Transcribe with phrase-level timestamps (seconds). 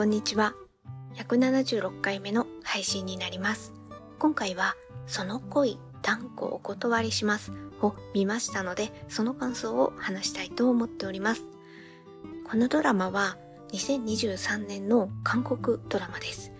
[0.00, 0.54] こんにちは。
[1.16, 3.74] 176回目の配信になります。
[4.18, 4.74] 今回は、
[5.06, 7.52] その恋、断固お断りします
[7.82, 11.42] を見ましたので、その感想を話したいと思っております。
[12.50, 13.36] このドラマは、
[13.72, 16.50] 2023年の韓国ドラマです。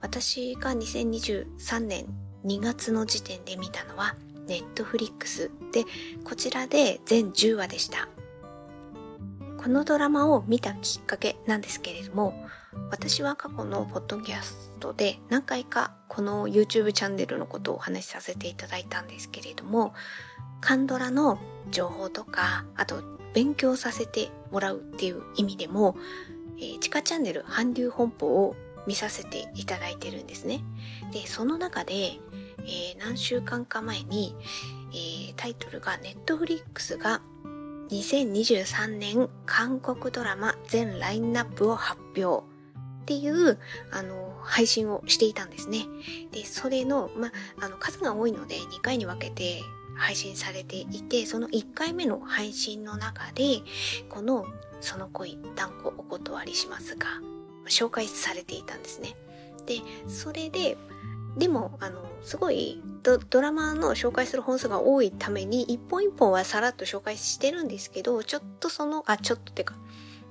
[0.00, 2.06] 私が2023年
[2.44, 4.16] 2月の時点で見たのは、
[4.48, 5.84] ネットフリックスで、
[6.24, 8.08] こちらで全10話でした。
[9.58, 12.34] このドラマを見たきっかけなんですけれども、
[12.90, 19.92] 私は過去のポッドキャストで何回かこの YouTube チャンネルのことをお話しさせていただいたんですけれども、
[20.60, 21.38] カンドラの
[21.70, 23.02] 情報とか、あと
[23.34, 25.96] 勉強させてもらうっていう意味でも、
[26.58, 28.56] えー、地下チャンネル韓流本舗を
[28.86, 30.62] 見させていただいてるんですね。
[31.12, 34.34] で、その中で、えー、何週間か前に、
[34.92, 37.20] えー、タイトルが Netflix が
[37.90, 42.49] 2023年韓国ドラマ全ラインナップを発表
[43.00, 43.58] っていう、
[43.90, 45.86] あの、配信をしていたんですね。
[46.32, 49.62] で、それの、ま、あの、数が多いので2回に分けて
[49.96, 53.60] 配信されていて、その1回目の配信の中で、
[54.08, 54.46] この、
[54.80, 57.06] その恋、断固お断りしますが、
[57.68, 59.14] 紹介されていたんですね。
[59.66, 60.76] で、それで、
[61.36, 69.74] でも、あの、すごいド、ドラマの紹介する本数が多いために、一本一本はさらっと紹介してるんですけど、ちょっとその、あ、ちょっとてか、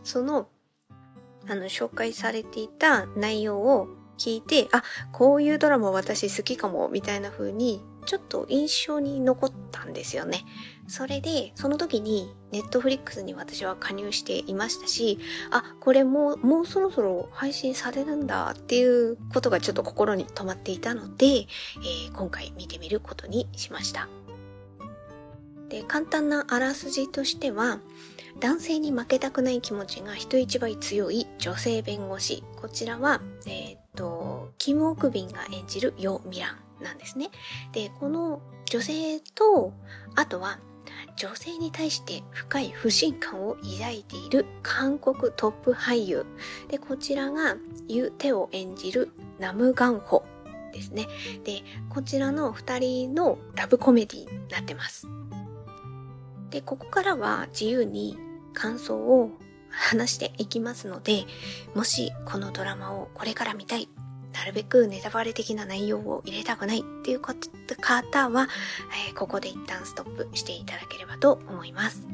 [0.03, 0.49] その、
[1.49, 10.45] あの、紹介されていた内容を聞いて、あ、こういうドラマ私好きかも、みたいな風に、ちょっと印象に残ったんですよね。
[10.87, 15.19] それで、その時に、ネットフリックスに私は加入していましたし、
[15.51, 24.09] あ、これもう、もうそろそろ配信されるんだっていうことがちょっと心に留まっていたので、えー、今回見てみることにしました。
[25.69, 27.79] で、簡単なあらすじとしては、
[28.39, 32.43] 男性に負けたくない気持ちが人一倍強い女性弁護士。
[32.61, 37.29] こちらは、えっ、と、キム・オクビンが演じるヨ・ミランなんですね。
[37.73, 39.73] で、この女性と、
[40.15, 40.59] あとは
[41.17, 46.25] 女性に対して深い不信感を抱いている韓国トップ俳優。
[46.69, 47.57] で、こちらが
[47.89, 50.23] ユ・テを演じるナム・ガンホ
[50.71, 51.07] ですね。
[51.43, 55.07] で、こちらの二人のラブコメディになってます。
[56.51, 58.17] で、ここからは自由に
[58.53, 59.31] 感想を
[59.69, 61.25] 話していきますので、
[61.75, 63.89] もしこのドラマをこれから見たい、
[64.33, 68.47] なるべくネタバレ的な内容を入れたくないっていう方は、
[69.07, 72.07] えー、ここで一旦ストップしていただければと思います。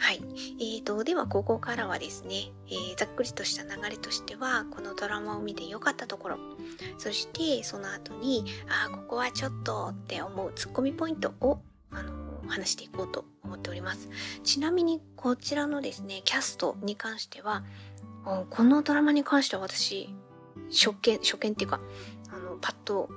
[0.00, 0.22] はい。
[0.58, 6.38] えーと、ではここからはですね、えー、ざっくりとした流れとしては、このドラマを見て良かったところ、
[6.96, 11.60] そしてその後に、ああ、ここはちょっとって思うツッコミポイントを、
[12.50, 14.08] 話していこうと思っております。
[14.42, 17.64] ちなみにこちらのですね、キャストに関しては、
[18.50, 20.14] このドラマに関しては私、
[20.70, 21.80] 初見、初見っていうか、
[22.30, 23.08] あの、パッと、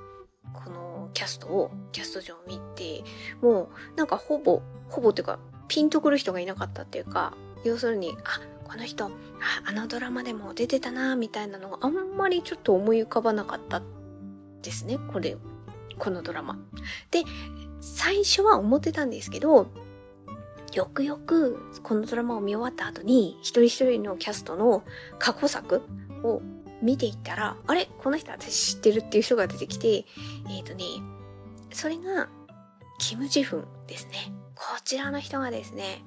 [0.52, 3.04] このキャストを、キャスト上を見て、
[3.40, 7.34] もう、なんかほぼ、ほぼっていうか、ピンとくる人がいなかったっていうか、
[7.64, 9.10] 要するに、あ、この人、あ
[9.66, 13.82] あのドラマでも出てたな、みたいなのがあんまりちょっと思い浮かばなかった
[14.62, 15.36] ですね、これ、
[15.98, 16.58] このドラマ。
[17.10, 17.22] で、
[17.84, 19.66] 最初は思ってたんですけど、
[20.72, 24.82] よくよくこのドラマを見終わった後に一人一人のキャストの
[25.18, 25.82] 過去作
[26.22, 26.40] を
[26.82, 27.88] 見ていったら、あれ？
[27.98, 30.84] この人私知ってるっていう人が出てきて、えっ、ー、とね、
[31.70, 32.28] それが、
[32.98, 34.32] キム・ジフンですね。
[34.54, 36.04] こちらの人がですね、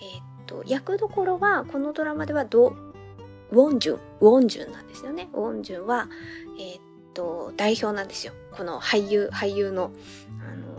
[0.00, 2.74] えっ、ー、と、役どころは、このドラマではド、
[3.50, 5.28] ウォンジュン、ウォンジュンなんですよね。
[5.32, 6.08] ウォンジュンは、
[6.58, 6.80] えっ、ー、
[7.14, 8.32] と、代表なんですよ。
[8.52, 9.90] この俳優、俳優の、
[10.40, 10.69] あの、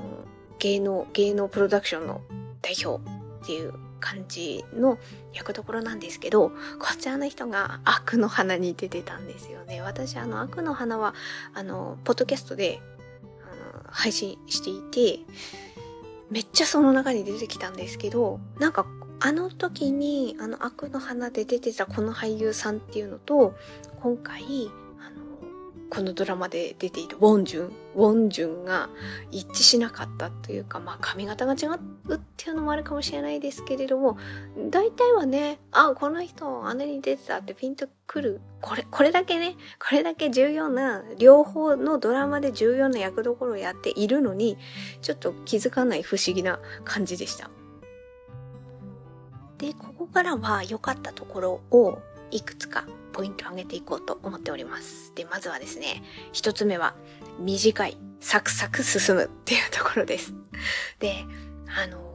[0.61, 2.21] 芸能、芸能プロダクションの
[2.61, 4.99] 代表っていう感じの
[5.33, 6.55] 役どころなんですけど、こ
[6.99, 9.81] ちらの人が悪の花に出てたんですよね。
[9.81, 11.15] 私、あの、悪の花は、
[11.55, 12.79] あの、ポッドキャストで、
[13.73, 15.19] あの、配信していて、
[16.29, 18.85] めっちゃその中に出てきたんですけど、なんか、
[19.19, 23.55] あの時に、あの、悪の花で出てたこの俳優さんっていうのと、
[23.99, 24.69] 今回、
[25.91, 28.89] このドラマで出ているウォンジュン、ウォンジュンが
[29.29, 34.17] 一致しなかったというか、まあ髪型が違うっていうのもあるかもしれないですけれども、
[34.69, 38.39] 大体はね、あ、この人、姉に出てたってピンとくる。
[38.61, 44.57] これ、これだけね、これだけ重要な、両方のドラマで重要な役どころをやっているのに、
[45.01, 47.49] ちょっと気づかない不思議な感じでした。
[49.57, 51.99] で、ここからは良かったところを
[52.31, 55.13] いくつかポイントを挙げていこうと思っております。
[55.15, 56.95] で、まずはですね、一つ目は、
[57.39, 60.33] 短い、サクサク進むっていうところです。
[60.99, 61.25] で、
[61.67, 62.11] あの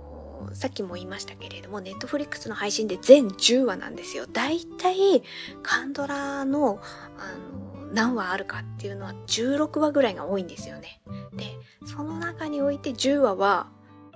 [0.46, 4.26] のさっきも言いましたけれども、ネットフリックスの配信で全10話なんですよ。
[4.26, 5.22] だいたい
[5.62, 6.80] カンドラの、
[7.18, 11.00] あの、何話あるかっていうのは16話ぐらいが多いんですよね。
[11.34, 11.44] で、
[11.86, 13.68] その中において10話は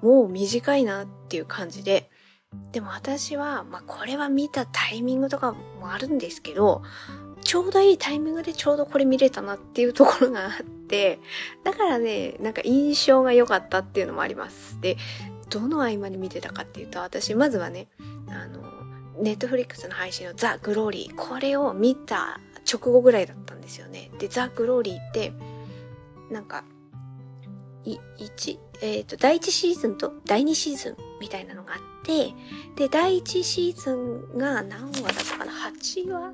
[0.03, 2.11] もう短いなっていう感じで、
[2.73, 6.83] でも私は、まあこれは見たタイミングとかもあるんですけど、
[7.43, 11.19] ちょうどいいタイミングでちょうどこれ見れたなっていうところがあって、
[11.65, 14.81] だからね、なんか印象が良かったっていうのもあります。
[14.81, 14.97] で、
[15.49, 17.89] どの合間に見てたかっていうと、私まずはね、
[18.29, 18.61] あの、
[19.21, 24.11] ネットフリックスの配信のザ・グローリー、これを見た直後ぐらいだったんですよね。
[24.19, 25.33] で、ザ・グローリーって、
[26.31, 26.65] なんか、
[27.85, 32.35] い、1、えっ、ー、と、第1シーズンと第2シーズンみたいなのがあってて、
[32.77, 36.33] で、第1シーズンが何話だったかな ?8 話？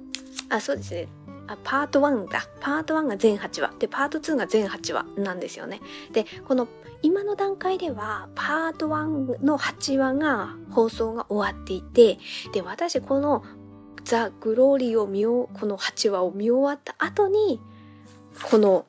[0.48, 1.08] あ、そうですね。
[1.48, 2.42] あ、パート1だ。
[2.60, 3.72] パート1が全8話。
[3.78, 5.80] で、パート2が全8話なんですよね。
[6.12, 6.68] で、この、
[7.02, 12.18] 今の段階では、パート1の8話が放送が終わっていて、
[12.52, 13.44] で、私この
[14.04, 17.60] ザ・グローリーを見よう、この8話を見終わった後に、
[18.50, 18.86] この、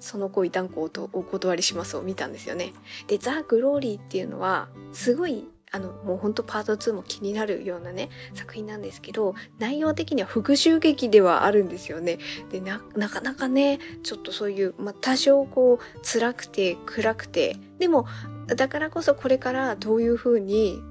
[0.00, 2.72] その恋断固をお断りしますを見たんですよね。
[3.08, 12.18] で、ザ・グローリーっていうのは、すごいあの、もうほんとパート2も気になるようなね、作品なんですけど、内容的には復讐劇ではあるんですよね。
[12.50, 18.06] で、な、なかなかね、ちょっとそういう、まあ、多少こう、辛くて、暗くて、でも、
[18.46, 20.82] だからこそこれからどういうふうに、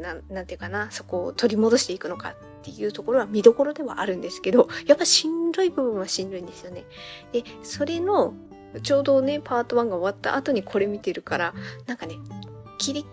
[0.00, 6.84] ななんていうかな、そこを取り戻していくのかっていうところは見どころではあるんですけど、やっぱしんどい部分はしんどいんですよね。
[7.32, 8.34] で、それの、
[8.82, 11.54] ちょうどね、パート1が終わった後にこれ見てるから、
[11.86, 12.16] なんかね、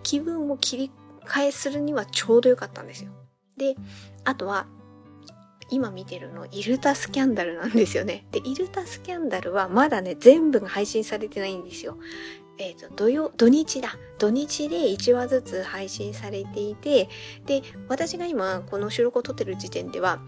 [0.02, 0.90] 気分を切り
[1.26, 3.10] 替えするにはちょうどよかったんですよ。
[3.56, 3.76] で、
[4.24, 4.66] あとは、
[5.70, 8.26] 今見てるの、イルタスキャンダルなんですよね。
[8.30, 11.96] で、イルタスキャンダルはまだね、全部が配信されてないんですよ。
[12.58, 13.96] えっ、ー、と、土曜、土日だ。
[14.18, 17.08] 土日で1話ずつ配信されていて、
[17.46, 20.20] で、私が今、この収録を撮ってる時点では、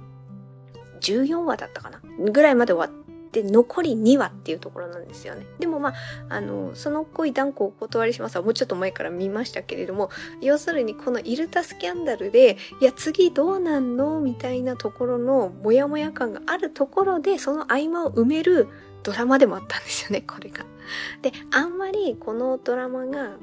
[1.00, 3.03] 14話だったかなぐらいまで終わっ
[3.34, 5.44] で、残り2話っていうところなんですよね。
[5.58, 5.94] でもまあ、
[6.28, 10.10] あの、その恋断固お断りしますはもうちょっと前から見ましたけれども、
[10.40, 18.68] 要するにこのイルタスキャンダルで、いや、次どうなんのみたいなところのモヤモヤ感があるところで、その合間を埋める
[19.02, 20.64] ドラマでもあったんですよね、 これが。
[21.22, 23.36] で、あんまりこのドラマが、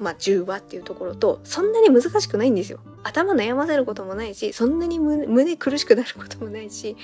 [0.00, 2.80] まあ、10話っていうところと、そんなに難しくないんですよ。
[3.02, 6.96] 頭悩ませることもないし、そんなに胸苦しくなることもないし、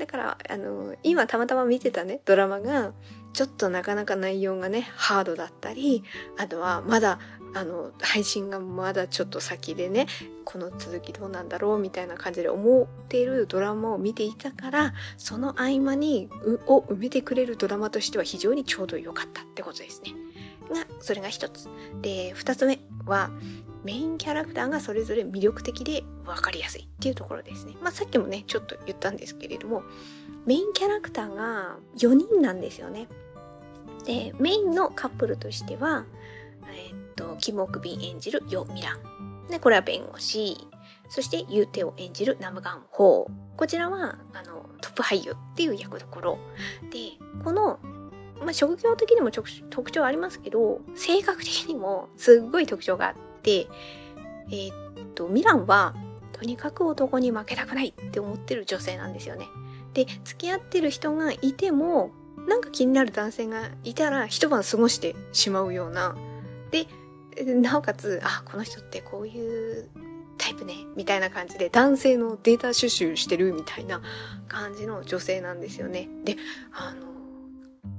[0.00, 2.94] だから、あの、今たまたま見てたね、ドラマが、
[3.34, 6.02] ちょっとなかなか内容がね、ハードだったり、
[6.38, 7.18] あとはまだ、
[7.52, 10.06] あの、配信がまだちょっと先でね、
[10.46, 16.30] この続きどうなんだろうみたいな感じで思っているドラマを見ていたから、その合間に、
[16.66, 20.14] を埋めてくれるドラマとしては非常にちょうど良かったってことですね。
[20.70, 21.68] が、それが一つ。
[22.00, 23.30] で、二つ目は、
[23.84, 27.74] メインキャラクターがそれぞれ魅力的で分かりやすいっていうところですね。
[27.82, 29.82] まあさっきもね、ちょっと言ったんですけれども、
[30.46, 33.08] メインキャラクターが4人なんですよね。
[34.04, 36.04] で、メインのカップルとしては、
[36.66, 39.48] えー、っと、キム・オクビン演じるヨ・ミラン。
[39.48, 40.56] で、これは弁護士。
[41.08, 43.56] そして、ユーテを演じるナムガン・ホー。
[43.56, 46.38] こちらは、あの、トップ俳優っていう役どころ。
[46.90, 47.78] で、この
[48.40, 55.94] まあ、職業的にも特徴ありますけど、性格的にもすっごい特徴があって、えー、っと、ミランは、
[56.32, 59.46] とにかく男に負けたくないって思ってる女性なんですよね。
[59.94, 62.12] で、付き合ってる人がいても、
[62.48, 66.16] なんか気になる男性がいたら一晩過ごしてしまうような。
[66.70, 66.86] で、
[67.44, 69.88] なおかつ、あ、この人ってこういう
[70.38, 74.00] タイプね、みたいな感じで男性のデータ収集してるみたいな
[74.48, 76.08] 感じの女性なんですよね。
[76.24, 76.36] で、
[76.72, 77.06] あの、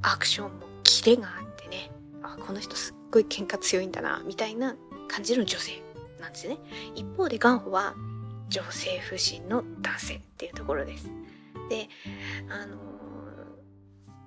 [0.01, 1.91] アクションもキレがあってね、
[2.24, 4.75] あ、この人すっごい喧嘩強いんだな、みたいな
[5.11, 5.81] 感じる女性
[6.21, 6.57] なんですね。
[6.95, 7.95] 一方でガンホは
[8.47, 11.09] 女性不信の男性っていうところです。
[11.69, 11.89] で、
[12.49, 12.91] あの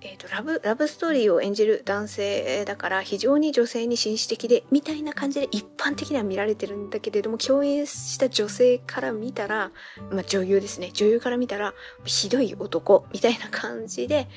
[0.07, 9.73] えーと、ラブラブストーリーを演じる男性だから非常に女性に紳士的でみたいな感じで一般的には見られてるんだけれども共演した女性から見たら、
[10.11, 11.73] まあ、女優ですね女優から見たら
[12.05, 14.29] ひどい男みたいな感じで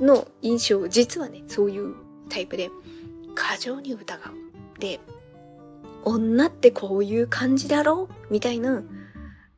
[0.00, 1.94] の印象実はねそういう
[2.30, 2.70] タイプで
[3.34, 4.98] 過剰に疑うで
[6.06, 8.04] 女ってこういう感じだろ？
[8.04, 8.82] うみたいな。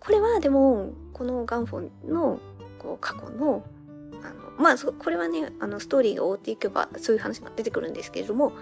[0.01, 2.41] これはでも、このガンフォンの
[2.79, 3.65] こう過去の、
[4.23, 8.53] あの、まあ、これはね、あの、ストーリーが追っていけばそういう話が出てくるんですけれども、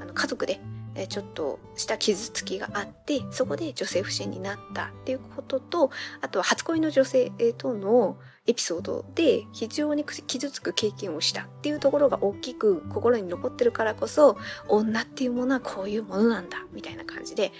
[0.00, 0.60] あの、家族で
[0.98, 5.90] え、ちょっとした傷つきがあってそこで女性不信になったっていうことと
[6.20, 8.16] あとは初恋の女性との
[8.48, 14.38] エピソードで非常に傷つく経験をしたっていうところが大きく心に残ってるからこそ
[14.68, 17.52] 女っていうものはこういうものなんだみたいな感じで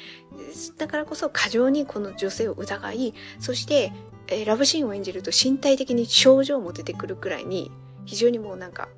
[0.79, 3.93] だからこそ過剰にこの女性を疑いそして
[4.47, 7.71] ラブシーンを演じると身体的に症状も出てくるくらいに
[8.07, 8.89] 非常にもうなんか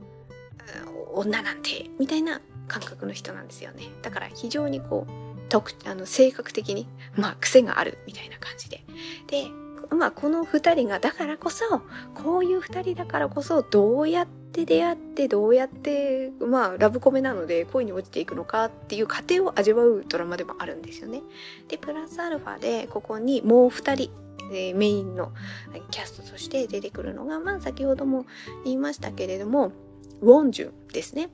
[1.12, 3.82] 女なんてみたいな感覚の人なんですよね。
[4.02, 8.84] だから非常にこう特あの性格的にまあ癖があるみたいな感じで。
[9.26, 9.48] で
[9.90, 11.82] まあこの2人がだからこそ
[12.14, 21.22] こういう2人だからこそどうやって出会ってどうやってまあラブコメなので恋に落ちていくのかっていう過程を味わうドラマでもあるんですよね。
[21.68, 24.10] でプラスアルファでここにもう2人
[24.52, 25.32] えメインの
[25.90, 28.26] キャストとして出てくるのが、まあ先ほども
[28.64, 29.72] 言いましたけれども、
[30.20, 31.30] ウォンジュンですね。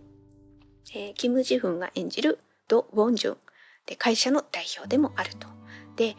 [0.95, 3.37] えー、キム・ジフンが演じるド・ウォンジュン。
[3.87, 5.49] で、会社の代表でもあると。
[5.97, 6.17] で、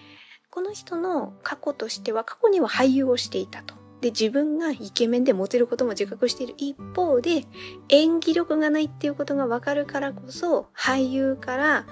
[0.57, 3.75] この人の過去としては、過去には俳優をしていたと。
[4.01, 7.45] で、自分がイケメンでモテることも自覚している一方で、
[7.89, 11.85] 演技力がないっていうことがわかるからこそ、俳優から、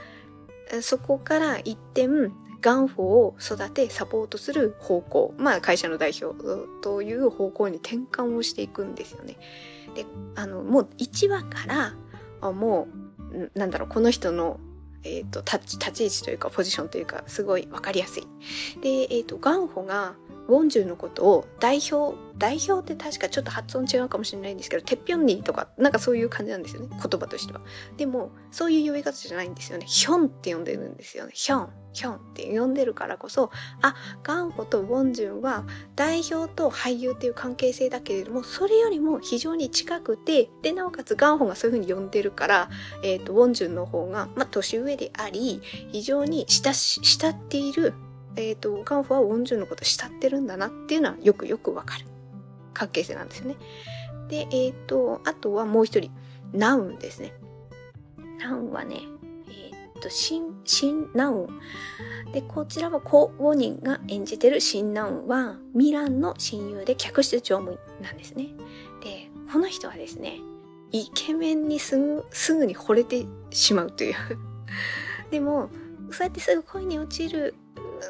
[0.81, 6.35] そこから一点、ガンフォを育てサポートする方向、まあ会社の代表
[6.81, 9.37] という方向に転換をしていくんですよね。
[9.93, 11.93] で、あの、もう1話から、
[12.41, 12.87] あも
[13.31, 14.59] う、なんだろう、この人の
[15.05, 18.23] えっ、ー、と、立ち、立ち位置というか、ポジションというか、すごいわかりやすい。
[18.81, 20.15] で、えっ、ー、と、ガンホが、
[20.47, 26.89] ウォンジュのことを代表、代表って確かちょっと発音違うかもしれないんですけど、テッピョンニーとか、なんかそういう感じなんですよね。
[26.91, 27.61] 言葉としては。
[27.97, 29.85] でも、そういう呼び方じゃないんですよね。
[29.87, 31.31] ヒョンって呼んでるんですよね。
[31.33, 42.69] ヒョン、ヒョンって呼んでるからこそ、あ、ガンホとウォンジュンは代表と俳優っていう関係性だけれども、それよりも非常に近くて、で、なおかつガンホがそういうふうに呼んでるから、
[43.01, 45.61] えっ、ー、と、ウォンジュンの方が、まあ、年上であり、
[45.91, 47.93] 非常に親し、慕っている
[48.37, 52.05] え、ー、と、カンファはウォンジュンのことを慕ってるんだなっていうのはよくよくわかる
[52.73, 53.55] 関係性なんですよね。
[54.27, 56.11] で、えっ、ー、と、あとはもう一人、
[56.53, 57.33] ナウンですね。
[58.39, 59.01] ナウンはね、
[59.47, 61.47] えっ、ー、と、シン、シンナウン。
[62.33, 68.47] で、こちらはコ・ウォニンが演じてるシンナウンは、ミランの親友で客室乗務員なんですね。
[69.01, 70.39] で、この人はですね、
[70.91, 74.15] イケメンにすぐ、すぐに惚れてしまうという
[75.31, 75.69] でも、
[76.11, 77.55] そうやってすぐ恋に落ちる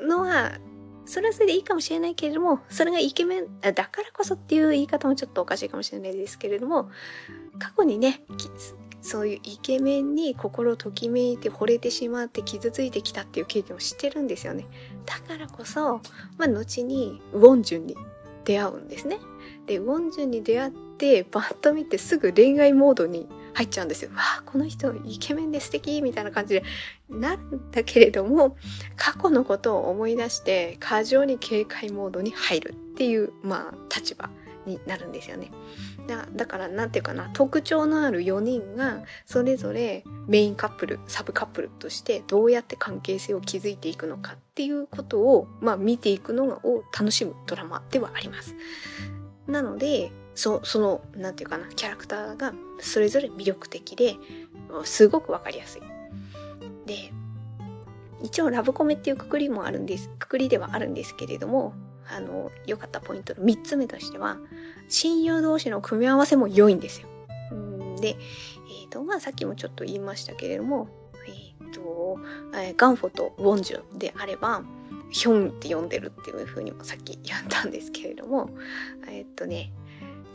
[0.02, 0.60] のは、
[1.06, 6.90] それはそれでいいかもしれないけれども、それがイケメン、だからこそっていう言い方もちょっとおかしいかもしれないですけれども、
[7.60, 8.22] 過去にね、
[9.02, 14.66] そういうイケメンに心をときめいて惚れてしまって傷ついてきたっていう経験を知ってるんですよね。
[15.06, 16.02] だからこそ、
[16.38, 17.96] まあ、後にウォンジュンに
[18.44, 19.20] 出会うんですね。
[19.68, 24.12] で、ウォンジュンに出会って、バッと見てすぐ恋愛モードに入っちゃうんですよ。
[24.12, 26.64] わあ、この人イケメンで素敵みたいな感じで
[27.10, 28.58] なるんだけれども、
[28.98, 34.30] 過去のことを思い出して過剰に警戒モードに入るっていう、まあ、立場
[34.66, 35.52] になるんですよね。
[36.08, 48.56] だだから、なんていうかな、特徴のある4人が、それぞれメインカップル、サブカップルとして、どうやって関係性を築いていくのかっていうことを、まあ、見ていくのを楽しむドラマではあります。
[49.48, 54.16] なので、そその、なんていうかな、キャラクターがそれぞれ魅力的で、
[54.84, 55.82] すごくわかりやすい。
[56.86, 57.12] で、
[58.22, 61.74] 一応ラブコメっていうくくりもあるんです、くくりではあるんですけれども、
[62.08, 64.38] あの、良かったポイントの3つ目としては、
[64.90, 67.08] 親友同士の組み合わせも良いんですよ。
[68.02, 70.90] で、えっ、ー、と、まあさっきもちょっと言いましたけれども、
[71.28, 72.18] えっ、ー、と、
[72.54, 74.64] えー、ガンフォとウォンジュンであれば、
[75.10, 78.50] ヒョンって呼んでるっていう風にもさっき言ったんですけれども、
[79.08, 79.72] えっ、とね、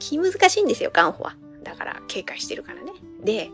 [0.01, 1.37] 気難しいんですよ、ガンホは。
[1.63, 2.91] だから警戒してるからね。
[3.23, 3.51] で、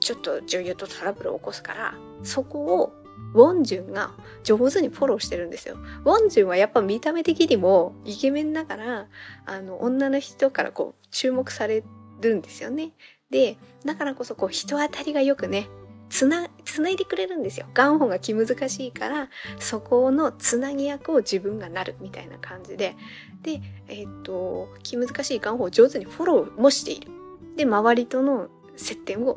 [0.00, 1.94] ちょっと女優とトラブルを起こすから、
[2.24, 2.92] そこを
[3.34, 5.76] ウォンジュンが上手にフォローしてるんですよ。
[5.76, 9.06] ウォンジュンはやっぱ見た目的にもイケメンだから、
[9.46, 11.84] あの、女の人からこう注目され
[12.20, 12.92] るんですよね。
[13.30, 15.68] で、だからこそこう人当たりがよくね、
[16.10, 17.66] つな、つないでくれるんですよ。
[17.74, 22.96] ガンホが気難しいから、そこのつなぎ役を自分がなるみたいな感じで。
[23.42, 27.10] で、えっ、と、気難しいガンホを上手にフォローもしている。
[27.56, 29.36] で、周りとの接点を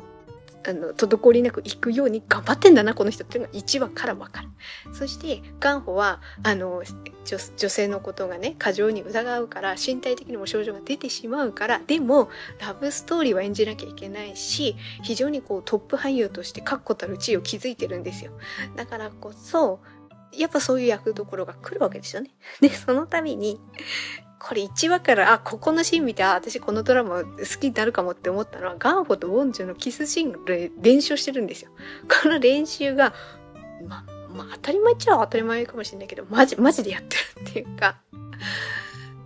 [0.66, 4.48] あの、滞りなく行くように頑張ってんだな、この人っていうのが1話からわかる。
[4.92, 6.82] そして、ガンホは、あの、
[7.24, 12.30] 女女性のことがね、過剰に疑うから、身体的にも症状が出てしまうから、でも、
[12.60, 18.32] ラブストーリーは演じなきゃいけないし、非常にこうトップ俳優として確固たる地位を築いてるんですよ。
[18.76, 19.80] だからこそ、
[20.32, 22.30] やっぱそういう役どころが来るわけですよね。
[22.60, 23.60] で、その度に、
[24.38, 27.28] これ1話から、あ、ここのシーン見て、あ、私このドラマ好
[27.60, 31.70] きになるかもって思ったのは、ガンホとウォンジュのキスシーンで練習してるんですよ。
[32.22, 33.14] この練習が、
[33.88, 37.96] ま、まあ、当たり前っちゃ当たり前かもしれないけど、マジ、マジでやってるっていうか、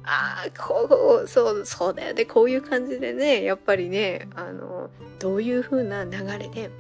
[0.05, 2.25] ああ、こう、そう、そうだよね。
[2.25, 6.71] こういう感じでね、やっぱりね、あの、どういう風な流れで、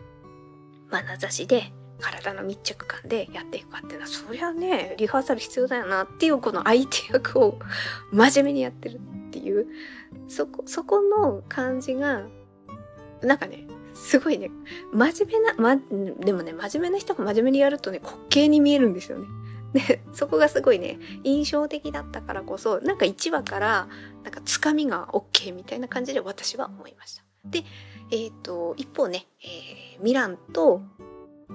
[0.90, 7.58] 眼差しで、体の密着感でやっていくかっていうのは、そりゃね、リハーサル必要だよなっていう、この相手役を
[8.12, 9.66] 真面目にやってるっていう、
[10.28, 12.26] そこ、そこの感じが、
[13.22, 14.50] なんかね、すごいね、
[14.92, 15.76] 真面目な、ま、
[16.24, 19.26] でもね、真面目な人が真面目にやるとね、滑稽に見えるんですよね。
[19.72, 23.88] で、そこがすごいね、印象的だったからこそ、なんか1話から、
[24.24, 27.22] なんかつかみが OK みたいな感じで私は思いました。
[27.44, 27.64] で、
[28.10, 30.82] えっ、ー、と、一方ね、えー、ミランと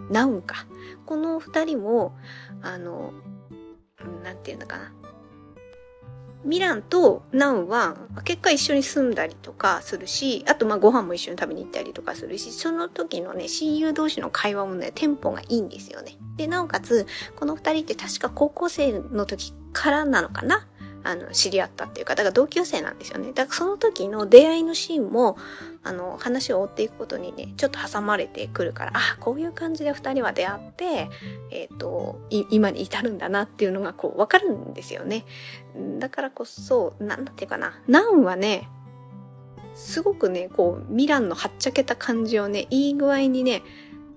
[0.09, 0.65] ナウンか。
[1.05, 2.15] この二人も、
[2.61, 3.13] あの、
[4.23, 4.91] なんていうのかな。
[6.45, 16.17] ミランとナウンは結果一緒に住んだりとかするし、あとまあご飯も一緒に食べに行ったりとかするし、その時のね、親友同士の会話もね、テンポがいいんですよね。
[16.37, 20.67] で、なおかつ、この二人って確か高校生の時からなのかな
[21.05, 23.31] あの、知り合ったっていうか、だから同級生なんですよね。
[23.31, 25.37] だからその時の出会いのシーンも、
[25.83, 31.09] あの、話を追っていくことにね、ちょっと挟まれてくるから、あ、こういう感じで二人は出会って、
[31.51, 35.25] えっ、ー、と、今に至るんだなっていうのがこう、わかるんですよね。
[35.99, 38.67] だからこそ、なんていうかな、ナンはね、
[39.75, 43.61] すごくね、こう、ミランのはっちゃけた感じをね、いい具合にね、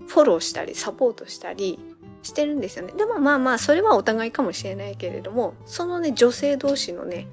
[0.07, 1.78] フォローしたり、サポートしたり、
[2.23, 2.93] してるんですよね。
[2.97, 7.29] でもまあまあ、それはお互いかもしれないけれども、そのね、女性同士のね、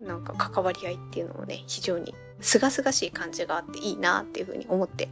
[0.00, 5.08] なんか関わり合いっていうのもね、非常に清々しい感じがあっていいなっていうふうに思って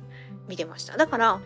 [0.49, 0.97] 見てました。
[0.97, 1.40] だから、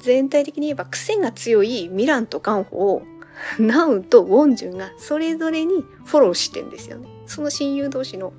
[0.00, 3.02] 全体的に言えば癖が強いミランとガンホを
[3.58, 7.08] ナウンとウォンジュンがそれぞれにフォローしてんですよね。
[7.26, 8.32] その親友同士の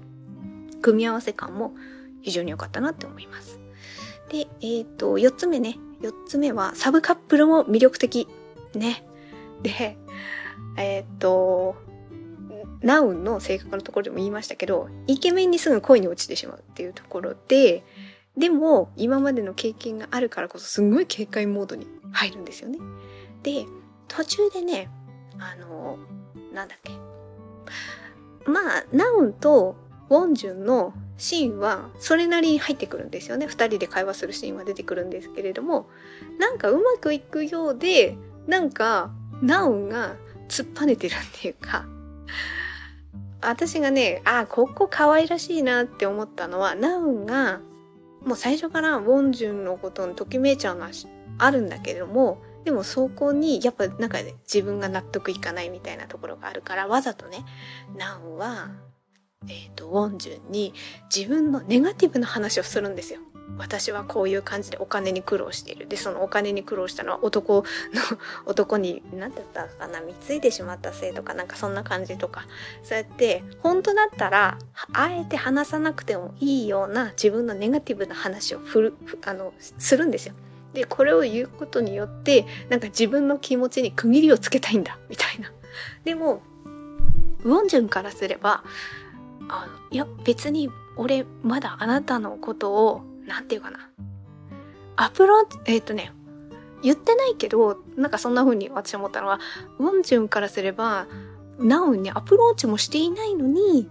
[0.82, 1.74] 組み合わせ感も
[2.22, 3.60] 非常に良かったなって思います。
[4.30, 5.78] で、えっ、ー、と、四つ目ね。
[6.02, 8.28] 四つ目は、サブカップルも魅力的。
[8.74, 9.04] ね。
[9.64, 9.98] で、
[10.78, 11.76] えっ、と、
[12.82, 17.84] ナウンの性格のところでも言いましたけど、イケメンにすぐ恋に落ちてしまうっていうところで、
[18.38, 22.78] でも、今までの経験があるからこそ、すんごい警戒モードに入るんですよね。
[23.42, 23.66] で、
[24.08, 24.90] 途中でね、
[25.40, 25.98] あの、
[26.54, 26.92] なんだっけ。
[28.50, 29.76] まあ、ナウンと
[30.10, 33.48] ウォンジュンのシーンはそれなりに入ってくるんですよね。
[33.48, 35.90] 二人で会話するシーンは出てくるんですけれども、
[36.40, 40.16] なんかうまくいくようで、なんか、ナウンが
[40.48, 41.86] 突っぱねてるっていうか、
[43.42, 47.62] 私がね、あ、ここ可愛らしいなって思ったのは、ナウンが、
[48.26, 50.90] もう最初からウォンジュンのことにときめいちゃうのは
[51.38, 57.46] あるんだけれども、でもそこにやっぱなんかね、自分が納得いかないみたいなところがあるから、わざとね、
[57.96, 58.72] ナウンは
[59.46, 60.74] え、ー、と、ウォンジュンに
[61.16, 63.20] 自分のネガティブな話をするんですよ。
[63.58, 65.88] 私はこういう感じでお金に苦労している。
[65.88, 67.64] で、そのお金に苦労したのは男の、
[68.46, 72.46] 男に、なんて言ったかな、貢いでしまったせいとか、なんかそんな感じとか、
[72.84, 74.58] そうやって、本当だったら、
[74.94, 80.34] あえて話さなくてもいいような自分のネガティブな話を振る、あの、するんですよ。
[80.74, 85.52] で、これを言うことによって、なんか自分の気持ちに区切りをつけたいんだ、みたいな。
[86.04, 86.42] でも、
[87.44, 88.64] ウォンジュンからすれば、
[89.50, 93.90] あの、いや、別に俺まだあなたのことを、なんていうかな。
[94.96, 96.12] アプローチ、えっ、ー、とね、
[96.82, 99.40] 言ってないけど、なんかそんな風に私思ったのは、
[99.80, 101.08] ウォンジュンからすれば、
[101.60, 103.90] ナウンにアプローチもしていないのに、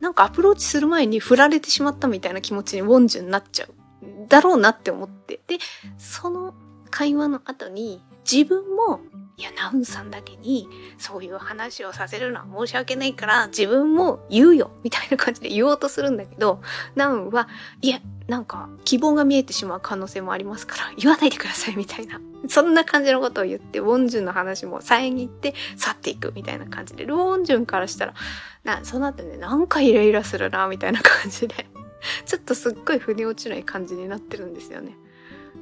[0.00, 4.28] なんかアプローチする前に振られてしまったみたいな気持ちにウォンジュンになっちゃう。
[4.28, 5.40] だろうなって思って。
[5.46, 5.58] で、
[5.98, 6.54] その
[6.90, 9.00] 会話の後に自分も
[9.36, 16.62] いや、ナウンさんだけにそういう話をさせるのは申し訳ないから自分も言うよみたいな感じで言おうとするんだけど、
[16.94, 17.48] ナウンは、
[17.82, 22.20] いや、なんか希望が見えてしまう可能性もありますから言わないでくださいみたいな。
[22.48, 28.14] そんな感じのことを言って、ウォンジュンの話も遮って去っていくみたいな感じで、ウォンジュンからしたら、
[28.62, 31.66] な、その後ね、なんかイライラするな、みたいな感じで、
[32.24, 34.96] ちょっとすっごい腑に落ちない感じになってるんですよね。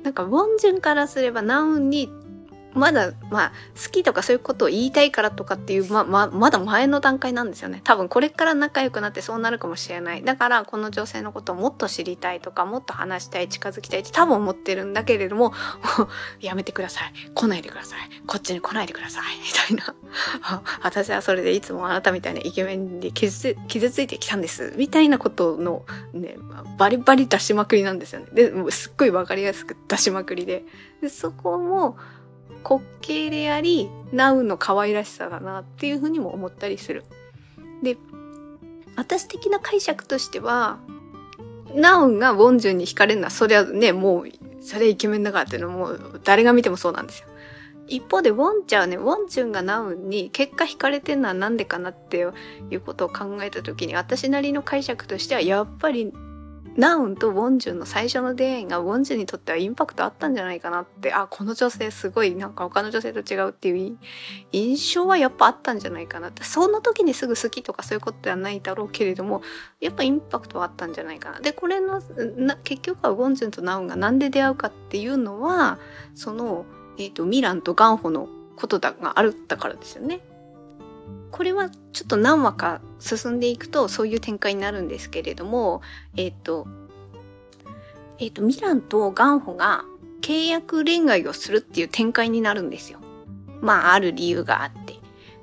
[0.03, 2.11] なんか、ウォンジュンからすればナウンに
[2.75, 7.81] まだ、まあ、好きとかそういうことを言いたいからとかっていう、ま、ま、まだ前の段階なんですよね。
[7.85, 10.23] 多分これから仲良くなってそうなるかもしれない。
[10.23, 15.53] だから、この女性のことをもっと知りたいとか、もっと話したい、近づきたいって多分思ってるんだけれども、
[16.41, 17.13] やめてください。
[17.35, 17.99] 来ないでください。
[18.27, 19.25] こっちに来ないでください。
[19.69, 20.63] みたいな。
[20.83, 24.75] 私はそれでいつもあなたみたいなイケメンで傷傷ついてきたんです。
[24.77, 26.37] みたいなことのね、
[26.79, 28.27] バリバリ出しまくりなんですよね。
[28.33, 30.65] で、もうすっごいわかりやすく出しまくりで。
[31.01, 31.97] で、そこも、
[32.63, 37.05] 滑稽であり、ナウの可愛らしさだなっていうふうにも思ったりする。
[37.83, 37.97] で、
[38.97, 40.79] 私的な解釈としては、
[41.75, 44.29] ナウンがウォンジュンに惹かれるのは、そりゃね、もう、
[44.61, 47.29] それイケメンだからっていうのはもう、誰が見てもそうなんですよ。
[47.89, 52.17] 一方でウォンチャはね、ウォンチュンがナウンに結果惹かれてんのはなんでかなって
[52.71, 56.13] いうことを考えた時に私なりの解釈としてはやっぱり
[56.77, 63.99] ナウンとウォンジュンの最初の出会いがウォンジュンにとってはインパクトあったんじゃないかなって、あ、この女性すごいなんか他の女性と違うっていう
[64.53, 66.45] 印象はやっぱあったんじゃないかなって。
[66.45, 69.43] その時にすぐ好きとかそういうことではないだろうけれども、
[69.81, 71.41] やっぱインパクトはあったんじゃないかな。
[71.41, 72.01] で、これの、
[72.65, 75.79] 結局はウォンジュンとナウンがなんで出会うかっていうのは、
[76.15, 76.65] その、
[76.99, 80.21] えっ、ー、と、ミランとガンホのことだがあるったからですよね。
[81.33, 85.81] これはちょっと何話か進んでいくとそういう展開になるんですけれども、
[86.17, 86.69] えっ、ー、と、
[88.19, 89.85] えっ、ー、と、ミランとガンホが
[90.21, 93.01] 契約恋愛をするっていう展開になるんですよ。
[93.63, 94.95] まあ、ある理由があって。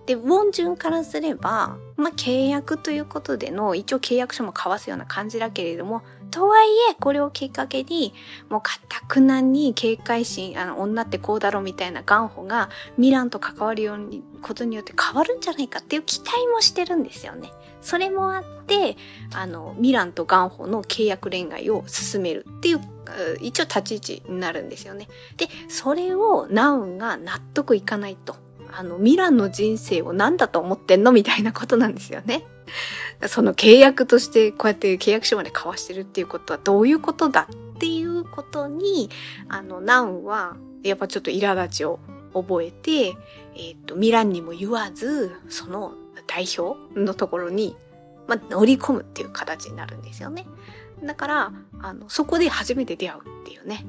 [0.05, 8.13] で、ウォンジュンからすれば、まあ、契約ということでの、一応契約書も交わすような感じだけれども、とはいえ、これをきっかけに、
[8.49, 17.51] もう、かたくなに警戒心、あの、女ってこうだろみたいなガンホが、ミランと関わるように、ことによって変わるんじゃないかっていう期待もしてるんですよね。
[17.81, 18.97] それもあって、
[19.33, 22.81] あの、ミランとガンホの契約恋愛を進めるっていう、
[23.41, 25.07] 一応立ち位置になるんですよね。
[25.37, 28.35] で、それをナウンが納得いかないと。
[28.71, 31.11] あの、ミランの人生を何だと思ってんの？
[31.11, 32.45] みたいなことなんですよね。
[33.27, 39.09] その契約としてこうやって契約書まで交わしてるっていうことはどういうことだっていうことに、
[39.47, 41.99] あの、ナウンはやっぱちょっと苛立ちを
[42.33, 45.93] 覚えて、えっ、ー、と、ミランにも言わず、その
[46.27, 47.75] 代表のところに、
[48.27, 50.45] まあ、乗り込むっていう形になるんですよね。
[51.03, 51.51] だから、
[51.81, 53.85] あの、そこで初めて出会うっていうね。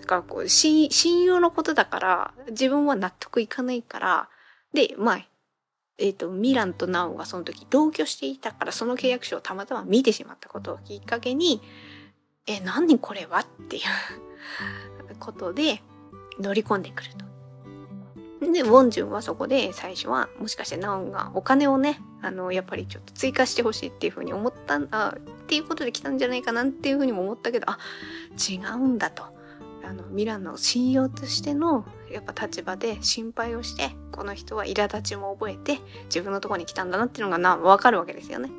[0.00, 4.28] だからこう、親友のことだから、自分は納得いかないから、
[4.72, 5.20] で、まあ、
[5.98, 11.60] え、ー、と、ミランとナオがその時同居していたから、その契約書をたまたま見てしまったことをきっかけに、
[12.46, 13.40] え、何これは？
[13.40, 13.82] っていう
[15.18, 15.82] ことで
[16.40, 17.28] 乗り込んでくると。
[18.52, 27.78] で、ウォンジュンはそこで最初は、もしかしてナオンがお金をね、あの、やっぱりちょっと追加してほしいっていうふうに思った、あ、っていうことで来たんじゃないかなっていうふうにも思ったけど、あ、
[28.48, 29.24] 違うんだと。
[29.88, 38.50] あの、ミランの信用としてのやっぱ立場で心配をしてこの人は苛立ちも覚えて自分のとこに来たんだなっていうのがな分かるわけですよね。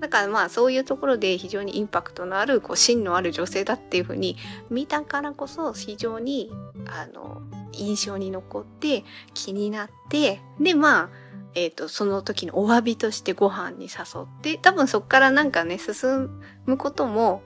[0.00, 4.36] だからまあそういうところで非常にインパクトのあるこう芯のある女性だっていうふうに
[4.68, 6.50] 見たからこそ非常に
[6.86, 7.40] あの
[7.72, 11.10] 印象に残って気になってでまあ
[11.54, 16.28] えっ、ー、とその時のお詫びとしてご飯に誘って多分そっからなんかね進
[16.66, 17.42] むことも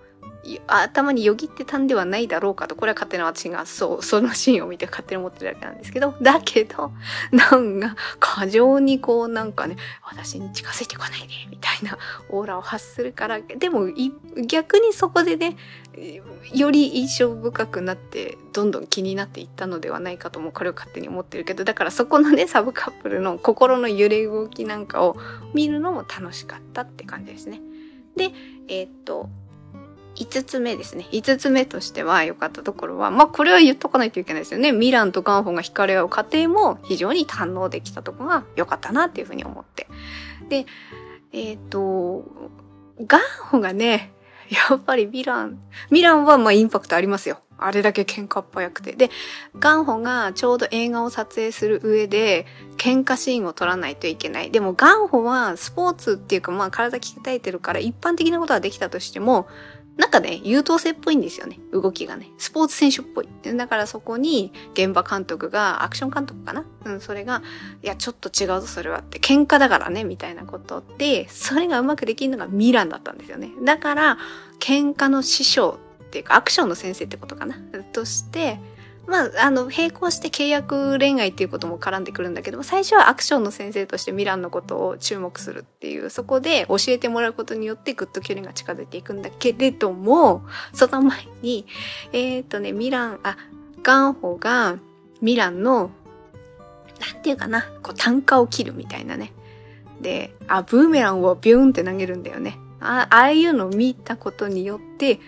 [0.67, 6.93] 頭によぎってたんではないだろうかと、これは勝手な私が、そう、 そのシーンを見て勝手に思ってるだけなんですけど、だけど、
[7.33, 11.99] なんか、過剰にこうなんかね、私に近づいてこないで、みたいな
[12.31, 13.89] オーラを発するから、でも、
[14.47, 15.57] 逆にそこでね、
[16.55, 25.17] より印象深くなって、どんどん気になっていったのではないかとも、これを勝手に思ってるけど、だからそこのね、サブカップルの心の揺れ動きなんかを
[25.53, 27.61] 見るのも楽しかったって感じですね。
[28.17, 28.31] で、
[28.69, 29.29] えー、っと、
[30.21, 31.07] 5つ目ですね。
[31.13, 34.71] 5つ目としては良かったところは、まあこれは言っとかないといけないですよね。
[34.73, 39.87] ミランとガンホが惹かれ合う過程も非常に堪能できたところが良かったなっていうふうに思って。
[40.49, 40.67] で、
[41.33, 42.25] えっ、ー、と、
[43.07, 44.13] ガンホがね、
[44.51, 45.59] やっぱりミラン、
[45.91, 47.41] ミランはまあインパクトありますよ。
[47.57, 48.93] あれだけ喧嘩っぽくて。
[48.93, 49.11] で、
[49.59, 52.47] ガンホがちょうど映画を撮影する上で、
[52.79, 54.51] 喧嘩シーンを撮らないといけない。
[54.51, 59.47] でもガンホはスポーツっていうかまあ体鍛えてるから一般的なことはできたとしても、
[60.01, 61.61] なんかね、優等生っぽいんですよね。
[61.73, 62.31] 動きがね。
[62.39, 63.29] スポーツ選手っぽい。
[63.45, 66.65] だからそこに現場監督が、アクション監督かな？
[66.87, 67.43] うん、それが、
[67.83, 69.19] いや、ちょっと違うぞ、それはって。
[69.19, 73.51] 喧嘩だからね、みたいなことで、それがうまくできるのがミランだったんですよね。
[73.63, 74.19] だから、
[74.59, 77.57] 喧嘩の師匠っていうか、アクションの先生ってことかな？
[77.93, 78.59] として、
[79.07, 91.67] まあ、あの、並行して契約恋愛っていうことも絡んでくるんだけども、最初はアクションの先生としてミランのことを注目するっていう、そこで教えてもらうことによってぐっと距離が近づいていくんだけれども、その前に、
[92.13, 93.37] えっ、ー、とね、ミラン、あ、
[93.83, 94.79] ガンホが
[95.21, 95.91] ミランの、
[97.01, 99.33] なんていうかな、こう単価を切るみたいなね。
[100.01, 102.59] で、あ、ブーメランをビューンって投げるんだよね。
[102.81, 105.21] あああいうのを見たことによって、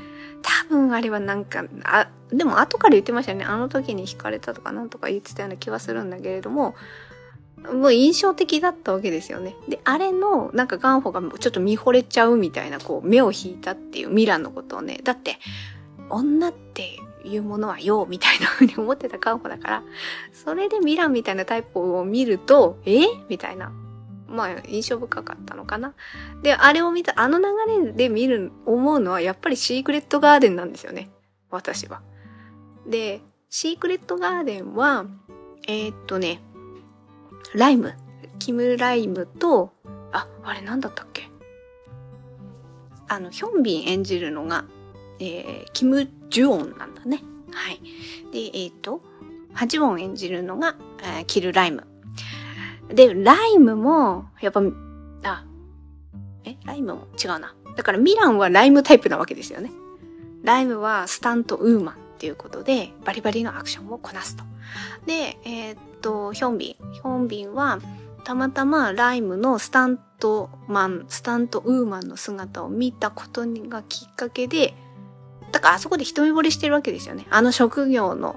[0.42, 3.44] 多分あれはなんか、あ、でも後から言ってましたよね。
[3.44, 6.74] あの時に惹かれたとかなんとか言ってたような気はするんだけれども、
[7.72, 9.54] もう印象的だったわけですよね。
[9.68, 14.98] で、あれの、なんかガンホがちょっと見惚れちゃうみたいな、こう、目を引いたっていうミランのことをね。
[15.04, 15.38] だって、
[16.10, 19.82] 女っていうものはよ、みたいな風に思ってたカンホだから、
[20.32, 23.02] それでミランみたいなタイプを見ると、え？
[23.28, 23.70] みたいな。
[24.26, 25.94] まあ、印象深かったのかな。
[26.42, 27.44] で、あれを見た、あの流
[27.84, 31.10] れで見る、思うのは、やっぱりシークレットガーデンなんですよね。
[31.50, 32.00] 私は。
[32.86, 35.06] で、シークレットガーデンは、
[35.68, 36.40] えー、っとね、
[37.54, 37.94] ライム。
[38.38, 39.72] キム・ライムと、
[40.10, 41.30] あ、あれなんだったっけ？
[43.08, 44.64] あの、ヒョンビン演じるのが、
[45.20, 47.22] えー、キム・ジュオンなんだね。
[47.52, 47.80] はい。
[48.32, 49.00] で、えっ、と、
[49.52, 51.86] ハジウォン演じるのが、えー、キル・ライム。
[52.88, 54.60] で、ライムも、やっぱ、
[55.24, 55.44] あ、
[56.44, 57.54] え、ライムも違うな。
[57.76, 59.70] だからミランはライムタイプなわけですよね。
[60.42, 64.44] ライムはスタントウーマンていうことで、バリバリのアクションをこなすと。
[65.06, 66.92] で、えー、っと、ヒョンビン。
[66.92, 67.80] ヒョンビンは、
[68.22, 74.74] たまたまライムのスタントマン、スタントウーマンの姿を見たことがきっかけで、
[75.50, 77.26] だからあそこで一目惚れしてるわけですよね。
[77.28, 78.36] あの職業の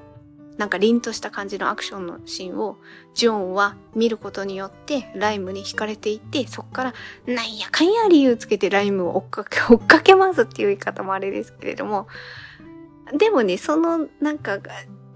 [0.57, 2.77] なんか凛とした感じのアクションのシーンを
[3.13, 6.93] ジョンは見ることによってライムに惹かれていって、そこから
[7.27, 12.07] なんやかんや理由つけてライムを追っかけ、追っかけますっていう言い方もあれですけれども、
[13.13, 14.59] でもね、そのなんか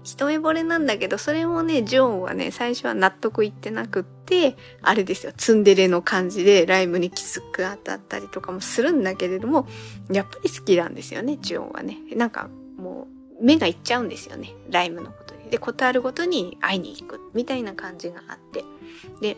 [0.02, 9.66] 一目惚れなんだけど、それもね、ジョンはね、最初は納得いってなくって、あれですよ、ツンデレの感じでライムにキスく当たったりとかもするんだけれども、
[10.10, 11.98] やっぱり好きなんですよね、ジョンはね。
[12.16, 13.08] なんかも
[13.40, 15.50] う、目がいっちゃうんですよね、ライムのことで。
[15.50, 18.64] で、ことあるごとに会いに行く、みたいな感じがあって。
[19.20, 19.36] で、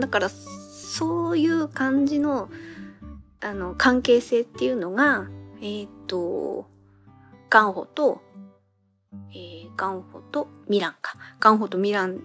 [0.00, 2.48] だから、そういう感じの、
[3.40, 5.28] あの、関係性っていうのが、
[5.60, 6.66] えっ、ー、と、
[7.50, 8.20] ガンホと
[9.32, 11.14] えー、ガンホとミランか。
[11.40, 12.20] ガンホとミラン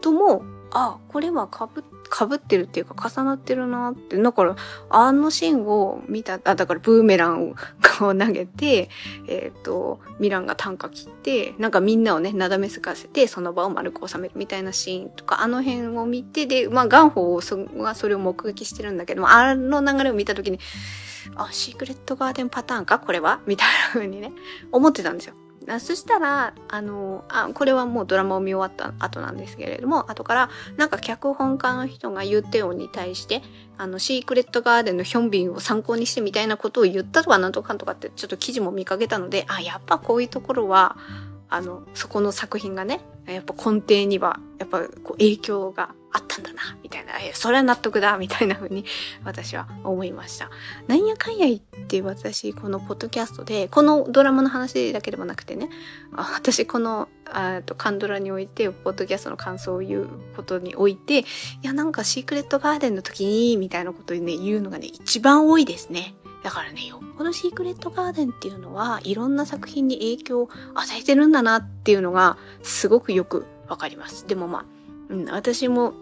[0.00, 4.16] とも、あ、これはかぶ、かぶってるっていうか重なってるなって。
[4.16, 4.56] だから、
[4.88, 7.54] あのシーンを見た、あ、だからブーメランを
[7.98, 8.88] 投げて、
[9.26, 17.40] えっ、ー、と、ミランが短歌切って、なんかみんなをね、なだめすかせて、その場を丸く収めるみたいなシーンとか、あの辺を見て、で、まあ、ガンホ
[17.76, 20.60] がそれを目撃してるんだけど、あの流れを見たときに、
[21.36, 22.98] あ、シークレットガーデンパターンか？
[22.98, 23.40] これは？
[23.46, 24.32] みたいな風にね、
[24.72, 25.34] 思ってたんですよ。
[25.78, 33.42] そしたら、あの、あ、これはもうドラマを見終わった後なんですけれども、後から、なんか脚本家の人がユテオンに対して、
[33.76, 40.96] あの、シークレットガーデンのヒョンビンを参考にしてみたいなことを言ったとかなんとかんとかってちょっと記事も見かけたので、あ、やっぱこういうところは、
[41.50, 48.84] あの、そこの作品がね、やっぱ根底には、やっぱこう影響があったんだな、みたいな、それは納得だ、みたいな風に
[49.24, 50.50] 私は思いました。
[50.86, 55.68] なんやかんや言って私、このポッドキャストで、このドラマの話だけでもなくてね、
[56.12, 57.08] 私この、
[57.66, 61.24] とカンドラにおいて、ポッドキャストの感想を言うことにおいて、い
[61.62, 66.14] や、なんかシークレットガーデンの時に、みたいなことをね、言うのがね、一番多いですね。
[66.42, 74.26] だからね、よっぽどシークレットガーデンっていうのは、いろんな作品に影響を与えてるんだなっていうのが、すごくよくわかります。
[74.26, 74.64] でもまあ、
[75.10, 75.92] うん、私も、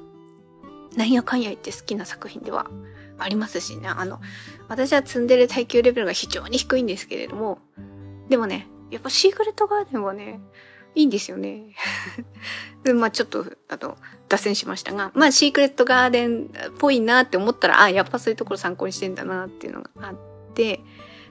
[0.97, 2.71] なんやかんや言って好きな作品では
[3.19, 3.89] ありますしね。
[3.89, 4.21] あの、
[4.69, 7.59] 私は積んでる耐久レベルが非常に低いんですけれども、
[8.29, 10.41] でもね、やっぱシークレットガーデンはね、
[10.95, 11.75] いいんですよね。
[12.95, 13.97] まあちょっと、あの、
[14.29, 20.17] 脱線しましたが、まあシークレットガーデンっぽいなって思ったら、あ、やっぱそういうところ参考にしてんだなっていうのがあっ
[20.55, 20.81] て、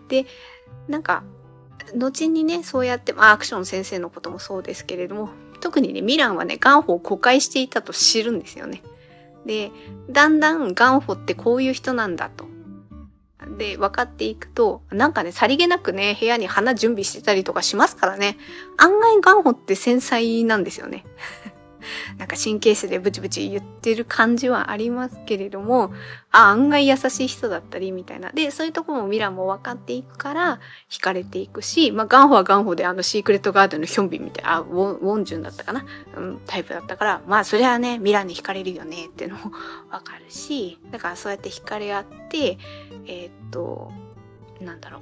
[0.08, 0.26] で、
[0.88, 1.24] なんか、
[1.96, 8.82] 後にね、そうやって、まあアクション先生のこともそうですけれども、特にね、ミランはね、ガンホを誤解していたと知るんですよね。
[9.46, 9.72] で、
[10.10, 12.46] だんだんガンホってこういう人なんだと。
[13.58, 18.38] で、分かっていくと、なんかね、さりげなくね、部屋に花準備してたりとかしますからね、
[18.78, 21.06] 案外ガンホって繊細なんですよね。
[22.18, 25.94] なんか神経質でブチブチ言ってる感じはありますけれども、
[26.32, 28.32] あ、案外優しい人だったりみたいな。
[28.32, 39.52] で、そういうとこもミラも分かっていくから、惹かれていくし、まあ、ガンホはガンホであのシークレットガーデンのヒョンビンみたいな、あ、ウォン、ウォンジュンだったかな、うん、タイプだったから、まあ、それはね、ミラに惹かれるよねっていうのも
[39.92, 42.58] 分かるし、だからそうやって惹かれ合って、
[43.06, 43.92] えー、っと、
[44.62, 45.02] なんだろう。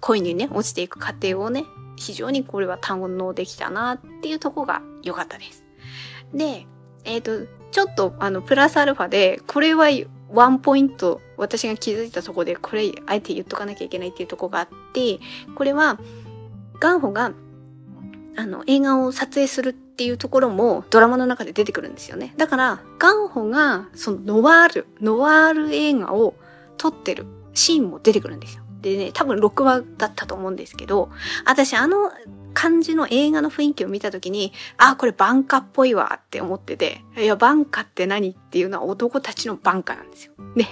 [0.00, 1.64] 恋にね、落ちていく過程をね、
[1.96, 5.63] 非常にこれは堪能できたなっていうとこが良かったです。
[6.34, 6.66] で、
[7.04, 9.86] えっ、ー、と、ちょっとあの、プラスアルファで、これは
[10.30, 15.20] ワンポイント、私が気づいたとこで、これ、あえて言っとかなきゃいけないっていうとこがあって、
[15.54, 15.98] これは、
[16.80, 17.32] ガンホが、
[18.36, 22.34] あの、映画を撮影するっていうところもドラマの中で出てくるんですよね。
[22.36, 26.34] だから、ガンホが、そのノワール、ノワール映画を
[26.78, 28.63] 撮ってるシーンも出てくるんですよ。
[28.84, 31.10] でね、多分6話だったと思うんですけど、
[31.46, 32.12] 私あの
[32.52, 40.32] 感じの映画の雰囲気を見たときに、あ、これバンカっぽいわって思ってて、いや、バンカって何っていうのは男たちのバンカなんですよ。
[40.54, 40.66] で、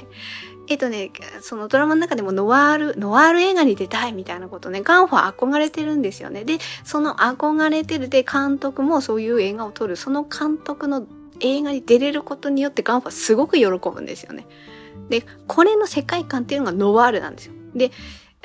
[0.68, 6.44] えっとね、そのドラマの中でもノワール、ノワール映画に出たいみたいなことね、ガンホは憧れてるんですよね。
[6.44, 11.07] で、その憧れてるで、監督もそういう映画を撮る、その監督の
[11.40, 14.46] 映画に出れることによってガンホはすごく喜ぶんですよね。
[15.09, 17.55] で、これの世界観っていうのがノワールなんですよ。
[17.75, 17.91] で、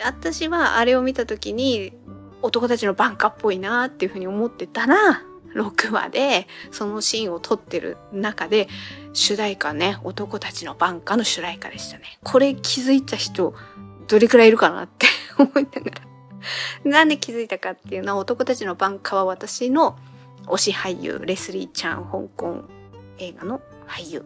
[0.04, 1.94] 私はあれを見た時に、
[2.42, 5.24] 男たちのバンカっぽいなっていうふうに思ってたら、
[5.58, 8.68] 6話でそのシーンを撮ってる中で
[9.13, 12.20] 主題歌ね男たちのバンカの主題歌でしたね。
[12.24, 13.54] これ気づいた人
[14.08, 16.02] どれくらいいるかなって 思いながら。
[16.84, 19.98] なんで気づいたかっていうのは男たちのバンカは私の
[20.46, 22.63] 推し俳優レスリーちゃん香港
[23.18, 24.24] 映画の俳優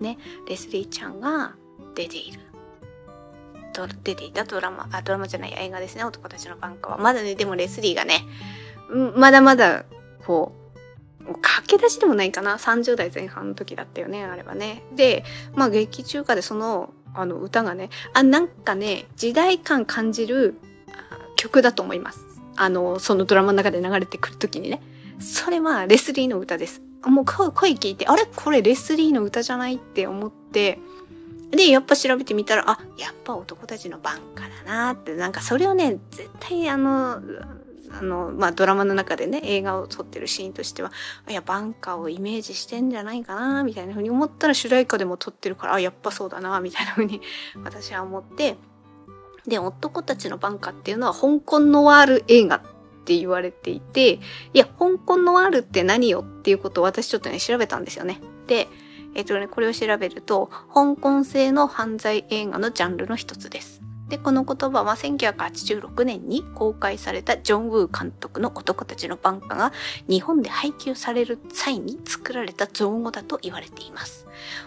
[0.00, 0.16] ね
[0.48, 1.54] レスリーちゃんが
[1.94, 2.47] 出ている。
[3.86, 8.24] と出ていたドラマあドラマじゃない映画ですね男たちのバンカーはまだねでもレスリーがね
[9.16, 9.84] まだまだ
[10.24, 10.52] こ
[11.26, 12.56] う、駆け出しでもないかな。
[12.56, 14.82] 30代前半の時だったよね、あれはね。
[14.94, 20.58] で、まあ劇中歌でその、あの歌がね、あ、なんかね、時代感感じる
[21.36, 22.20] 曲だと思います。
[22.56, 24.82] あの、そのドラマの中で流れてくる時にね。
[25.20, 26.82] それはレスリーの歌です。
[27.04, 28.26] もう声聞いて、あれ？
[28.34, 29.76] これレスリーの歌じゃない？
[29.76, 30.78] って思って、
[31.50, 37.20] で、やっぱ調べてみたら、あ、やっぱ男たちの番歌だなって、なんかそれをね、絶対あの、
[37.90, 40.92] あの、まあ、ドラマの中でね、映画を撮ってるシーンとしては、
[41.28, 47.20] いや、バンカーをイメージしてんじゃないかな、みたいな風に思ったら主題歌でも撮ってるから、あ、やっぱそうだな、みたいな風に
[47.64, 48.56] 私は思って、
[49.46, 52.60] で、男たちのバンカーっていうのは香港ノワール映画っ
[53.06, 54.20] て言われていて、い
[54.52, 58.20] や、香港ノワールって何よっていうことを私ちょっとね、調べたんですよね。
[58.46, 58.68] で、
[59.14, 63.82] えっ、とね、これを調べると、香港製の犯罪映画のジャンルの一つです。
[64.08, 69.72] で、この言葉は1986年に公開されたジョン・ウー監督の男たちのバンカが
[70.08, 74.26] 日本で配給される際に作られた造語だと言われています。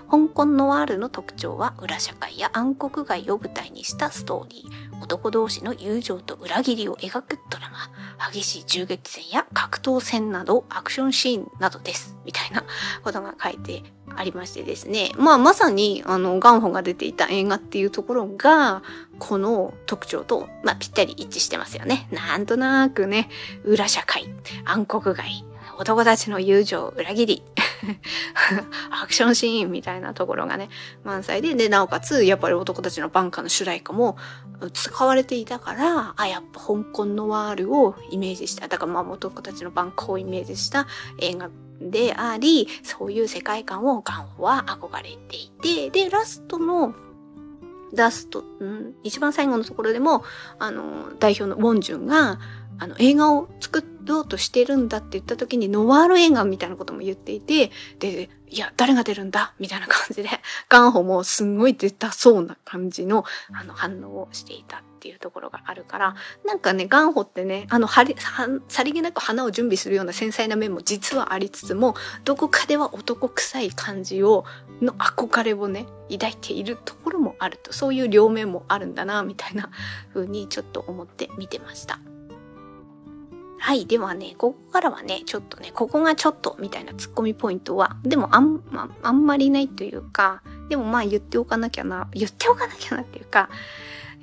[0.10, 7.90] 香港ノワールの特徴は裏社会や暗黒街を舞台にしたストーリー、男同士の友情と裏切りを描くドラマ、
[8.32, 12.16] 激しい銃撃戦や格闘戦などアクションシーンなどです。
[12.26, 12.64] みたいな
[13.04, 13.84] ことが書いて
[14.16, 15.12] ありましてですね。
[15.18, 18.84] まあまさにあのガンホが出ていた映画っていうところが
[19.20, 22.08] この特徴と、まあ、ぴったり一致してますよね。
[22.12, 23.30] なんとなくね、
[23.64, 24.26] 裏社会、
[24.66, 25.46] 暗黒街、
[25.78, 27.44] 男たちの友情、裏切り、
[28.92, 30.70] アクションシーンみたいなところがね、
[31.04, 34.18] 満載で、で、なおかつ、やっぱり男たちのバンカーの主題歌も
[34.74, 40.88] 使われていたから、あ、やっぱ香港のワールをイメージした、だからまあ男たちのバンカーをイメージした
[41.20, 41.50] 映画
[41.82, 46.94] であり、そういう世界観をガンホは憧れていて、で、ラストの、
[47.94, 50.24] ラスト、ん、一番最後のところでも、
[50.60, 52.40] あの、代表のウォンジュンが、
[52.82, 59.54] あの、映画を作ろうとしてるんだって言った時に、ノワール映画みたいなことも言っていて、で、いや、誰が出るんだ？
[59.60, 60.30] みたいな感じで、
[60.68, 71.94] ガンホもすんごい出たそうな感じの、あの、反応をしていたっていうところがあるから、なんかね、ガンホってね、あの、はり、はさりげなく花を準備するような繊細な面も実はありつつも、
[72.26, 74.44] どこかでは男臭い感じを、
[74.82, 79.70] の憧れをね、抱いているところもあると、そういう両面もあるんだな、みたいな
[80.16, 82.00] 風にちょっと思って見てました。
[83.62, 83.86] はい。
[83.86, 93.50] ではね、ここからはね、ちょっとね、ここがちょっとみたいなツッコミポイントは、でもあん、まあんまりないというか、でもまあ言っておかなきゃな、言っておかなきゃなっていうか、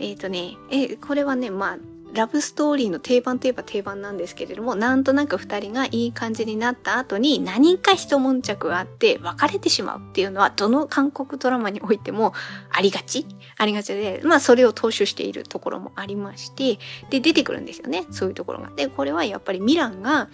[0.01, 1.79] えっ、ー、とね、えこれはね、まあ、
[2.13, 12.33] ラブストーリーの定番といえば定番なんですけれども、なんとなく二人がいい感じになった後に何か一悶着があって別れてしまうっていうのは、どの韓国ドラマにおいても
[12.71, 16.79] ありがちありがちで、まあそれを踏襲しているところもありまして、
[17.11, 18.07] で、出てくるんですよね。
[18.11, 18.71] そういうところが。
[18.75, 20.29] で、これはやっぱりミランが、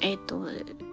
[0.00, 0.46] えっ、ー、と、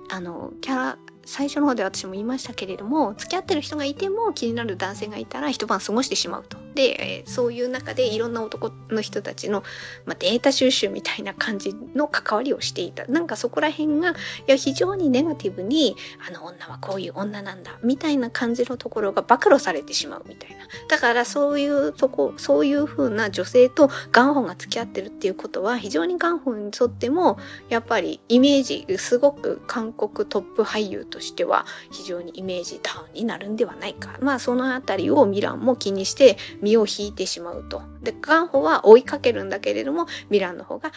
[0.09, 6.57] あの、キャラ、最初の方で私も言いましたけれども付き合ってる人がいても気になる男性がいたら一晩過ごしてしまうと。
[6.75, 9.63] で、え、そういう中でいろんな男の人たちの、
[10.05, 13.05] まあ、データ収集みたいな感じの関わりをしていた。
[13.05, 14.13] なんかそこら辺がい
[14.47, 15.95] や非常にネガティブに
[16.27, 20.57] あの女はこういう女なんだみたいな感じのところが暴露されてしまうみたいな。
[20.89, 27.37] だからそういうとこそういう風な女性とガンホンが付き合ってるっていうことは非常にガンホンにとっても
[27.69, 34.17] やっぱりイメージすごく韓国トップ俳優ととしては非常にイメージダウンになるんではないか。
[34.19, 37.83] まあそのあたりをミランも気にして身を引いてしまうと。
[38.01, 40.91] で、ガンホは追いかけるんだけれども、ミランの方が、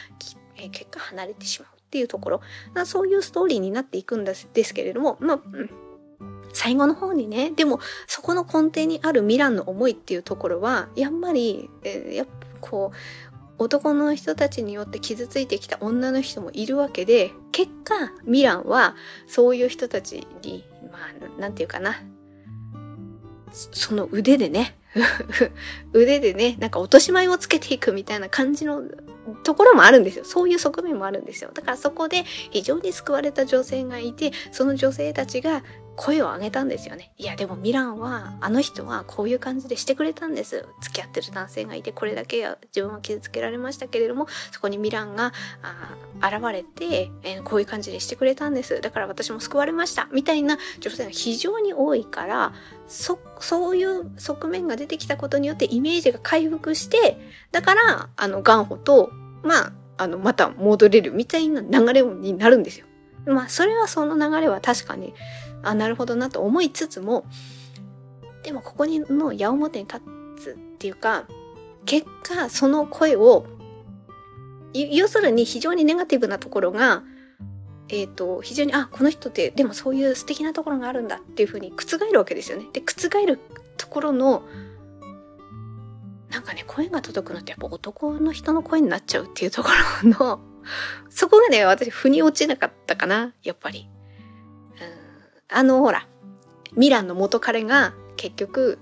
[0.57, 2.41] え、結果離れてしまうっていうところ。
[2.87, 5.71] そういうストーリーになっていくんですですけれども、まあ、うん
[6.55, 12.97] 最後の方にね、でもそこの根底にあるミランの思いっていうところは、やっぱり、えー、やっぱこう、
[13.59, 17.95] 男の人たちによって傷ついてきた女の人もいるわけで、結果、
[18.25, 18.95] ミランは
[19.27, 20.99] そういう人たちに、ま
[21.37, 22.03] あ、なんていうかな、
[23.53, 24.77] その腕でね、
[25.93, 28.83] 腕でね、なんか落とし前をつけていくみたいな感じの
[29.43, 30.25] ところもあるんですよ。
[30.25, 31.51] そういう側面もあるんですよ。
[31.53, 35.63] だからそこで非常に救われた女性がいて、その女性たちが
[35.97, 37.12] 声を上げたんですよね。
[37.16, 40.66] いや、でもミランは、あの人はこういう感じでしてくれたんです。
[40.80, 45.32] 付き合ってる男性がいて、これだけ自分は傷つけられましたけれども、そこにミランが
[46.20, 48.80] あ現れて、えー、こういう感じでしてくれたんです。
[48.80, 50.09] だから私も救われました。
[50.12, 52.53] みたいな女性が非常に多いから、
[52.88, 57.18] そ、そういう側面が出てきたことによってイメージが回復して、
[57.53, 59.11] だから、あの、ガンホと、
[59.42, 62.86] まあ、あの、また戻れるみたいな流れになるんですよ。
[63.26, 65.12] まあ、それはその流れは確かに
[65.67, 67.25] あなるほどなと思いつつも
[68.43, 70.01] でもここにの矢面に立
[70.37, 71.27] つっていうか
[71.85, 73.47] 結果その声を
[74.73, 77.03] 要するに非常にネガティブなところが
[77.89, 82.67] えっ、ー、と非常にあこの人ってでもそういう素敵なところがあるんだっていうふうに覆るわけですよね。
[82.73, 83.39] で覆る
[83.77, 84.43] ところの
[86.31, 89.71] なんかね声が届くのってやっぱ男の人の声になっちゃうっていうとこ
[90.03, 90.41] ろの
[91.09, 93.89] そこがね私腑に落ちなかったかなやっぱり。
[95.49, 96.07] あの、ほら、
[96.74, 98.78] ミランの元彼が結局、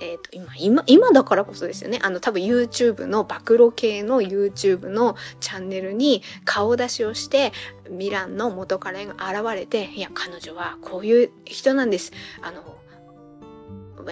[0.00, 2.00] えっ、ー、と、今、今、今だからこそですよね。
[2.02, 7.52] あの、多分 YouTube の暴露系の YouTube のチャンネルに顔出しをして、
[7.90, 12.12] ミランの元彼が現れて、いや、彼女はこういう人なんです。
[12.42, 12.78] あの、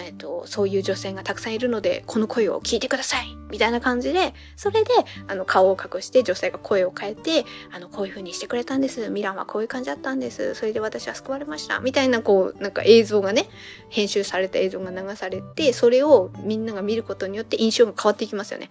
[0.01, 4.91] えっと、そういう女性がたくさんいるので、この声を聞いてくださいみたいな感じで、それで、
[5.27, 9.09] あの、顔を隠して女性が声を変えて、あの、こういう風にしてくれたんです。
[9.09, 10.55] ミランはこういう感じだったんです。
[10.55, 11.79] それで私は救われました。
[11.79, 13.49] みたいな、こう、なんか映像がね、
[13.89, 18.69] 編集された映像が流されて、それをみんなが見ることによって印象が変わっていきますよね。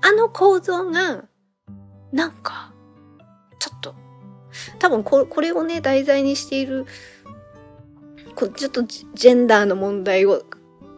[0.00, 1.24] あの構造が、
[2.12, 2.72] なんか、
[3.58, 3.94] ちょっと、
[4.78, 6.86] 多分ここれをね、題材にしている
[8.38, 10.44] こ、ちょっとジェンダーの問題を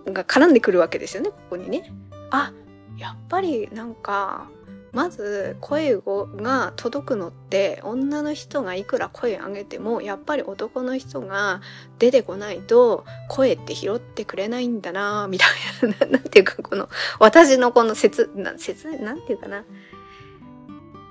[0.06, 1.92] が絡んでくるわけですよねここにね。
[2.30, 2.52] あ
[2.98, 4.48] やっぱりなんか
[4.92, 11.60] まず声が届くのって女の人がいくら声上げてもやっぱり男の人が
[11.98, 15.46] 出てこないと声って拾ってくれないんだなみた
[15.86, 16.88] いな なんていうかこの
[17.20, 19.64] 私のこの説な説なんていうかな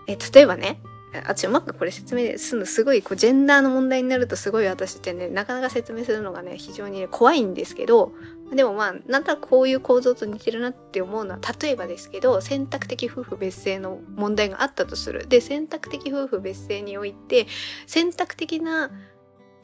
[0.07, 0.81] え例えばね
[1.25, 8.11] あちうまくこれ説明するのすごいこうジェンダーの問題になるとすごい私ってねなかなか説明するのがね非常に、怖いんですけど
[8.53, 17.47] でもまあなんとなくこういう構造と似てるなって思うのは例えばですけど選択的夫婦別姓の問題があったとするで選択的夫婦別姓において
[17.85, 18.91] 選択的な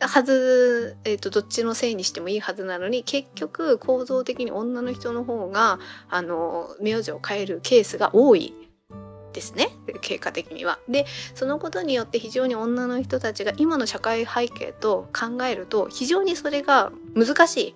[0.02, 5.80] はず、えっ、ー、と、どっちのせいにしてもいいはずなのに、結局、構造的に女の人の方が、
[6.10, 8.54] あの、名字を変えるケースが多い
[9.36, 9.68] ですね
[10.02, 10.80] 経過的には。
[10.88, 11.06] で
[11.36, 17.76] そのことによって非常に女の人たちが今の社会背景と考えると非常にそれが難しい。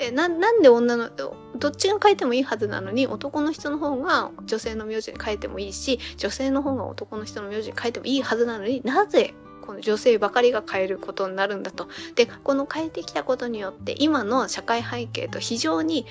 [0.00, 11.86] えななんで女のどっちが変えてもいいはずなのに男の人の方が女性の名字に変えてもいいし女性の方が男の人の名字に変えてもいいはずなのになぜこの女性ばかりが変えることになるんだと。
[12.16, 16.04] でこの変えてきたことによって今の社会背景と非常に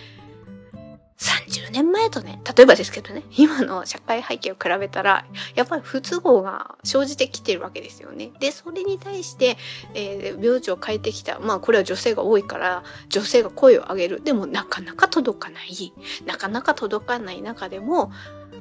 [1.22, 8.32] 30年前とね、例えばですけどね、今の社会背景を比べたら、やっぱり不都合が生じてきてるわけですよね。
[8.40, 9.56] で、それに対して、
[9.94, 11.40] えー、病状を変えてきた。
[11.40, 14.22] まあ、これは女性が多いから、女性が声を上げる。
[14.24, 15.94] でも、なかなか届かない。
[16.26, 18.12] なかなか届かない中でも、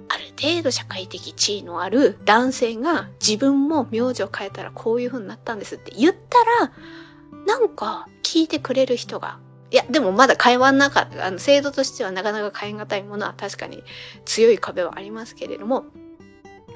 [0.09, 6.73] ある程度社会的地位のある男性が自分も名字を変えたらこういう風になったんですって言ったら、
[7.47, 9.39] なんか聞いてくれる人が
[9.71, 11.27] いや、でもまだ変わんなかった。
[11.27, 13.85] あの、制度としてはなかなか変え難いものは確かに
[14.25, 15.85] 強い壁はありますけれども、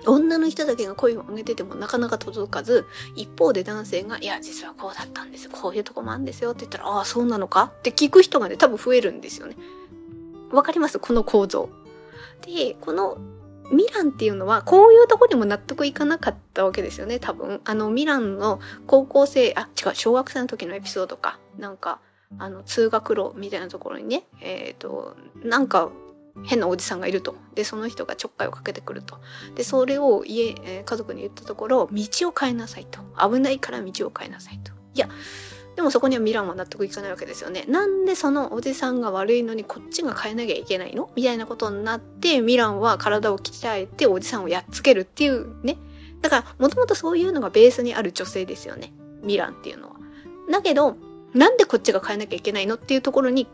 [0.06, 2.84] 女の人だけが声を上げててもなかなか届かず、
[3.16, 5.48] 一方で男性が、いや、実はこうだったんです。
[5.48, 7.72] こういうとこもあるんですよって言ったら、ああ、そうなのか？
[7.78, 9.56] って聞く人がね、多分増えるんですよね。
[10.52, 10.98] わかります？
[10.98, 11.70] この構造。
[12.42, 13.16] で、この
[13.72, 17.62] ミランっていうのは、こういうとこにも納得いかなかったわけですよね、多分。
[17.64, 21.38] あの、ミランの高校生、あ、違う、小学生の時のエピソードか。
[21.58, 22.00] なんか、
[22.38, 25.90] あの通学路みたいなところにね、えっ、ー、となんか
[26.44, 29.20] 変なおじさんがいるとでその人がちょっかいをかけてくると
[29.54, 30.54] でそれを家、
[30.84, 35.08] 家族に言ったところ道を変えなさいと危ないから道を変えなさいといや
[35.76, 37.64] でもそこにはミランは納得いかないわけですよね。
[37.66, 41.10] なんでそのおじさんが悪いのにこっちが変えなきゃいけないの？
[41.16, 45.76] みたいなことになってミランは体を鍛えておじさんをやっつけるっていうね。
[46.20, 48.92] だからもともとそういうのがベースにある女性ですよね。
[49.24, 49.96] ミランっていうのは。
[50.48, 50.96] だけど
[51.34, 53.48] なんでこっちが変えなきゃいけないのっていうところに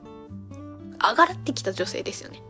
[1.03, 2.43] 上がってきた女性ですよね。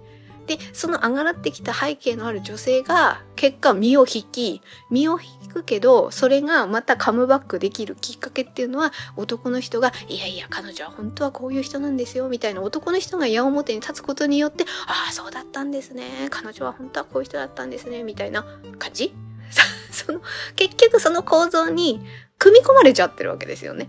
[0.51, 16.27] で、その上がってきた背景のある女性が、結果身を引き、身を引くけど、それがまたカムバックできるきっかけっていうのは、男の人が、いやいや、彼女は本当はこういう人なんですよ、みたいな男の人が矢面に立つことによって、ああ、そうだったんですね。
[16.31, 18.45] 彼女は本当はこういう人だったんですね、みたいな
[18.81, 19.15] 感じ？
[19.93, 20.21] その、
[20.57, 22.05] 結局その構造に
[22.39, 23.89] 組み込まれちゃってるわけですよね。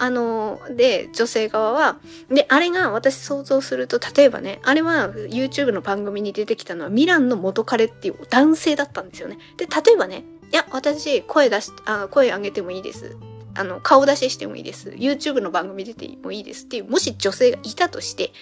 [0.00, 1.98] あの、で、女性側は、
[2.30, 9.36] で、あれが私想像すると、例えばね、あれは YouTube の番組に出てきたのはミランの元彼っていう男性だったんですよね。
[9.58, 13.14] で、例えばね、いや、私、声出し、あ声上げてもいいです。
[13.54, 14.88] あの、顔出ししてもいいです。
[14.88, 18.32] YouTube の番組出てもいいですっていう、もし女性がいたとして、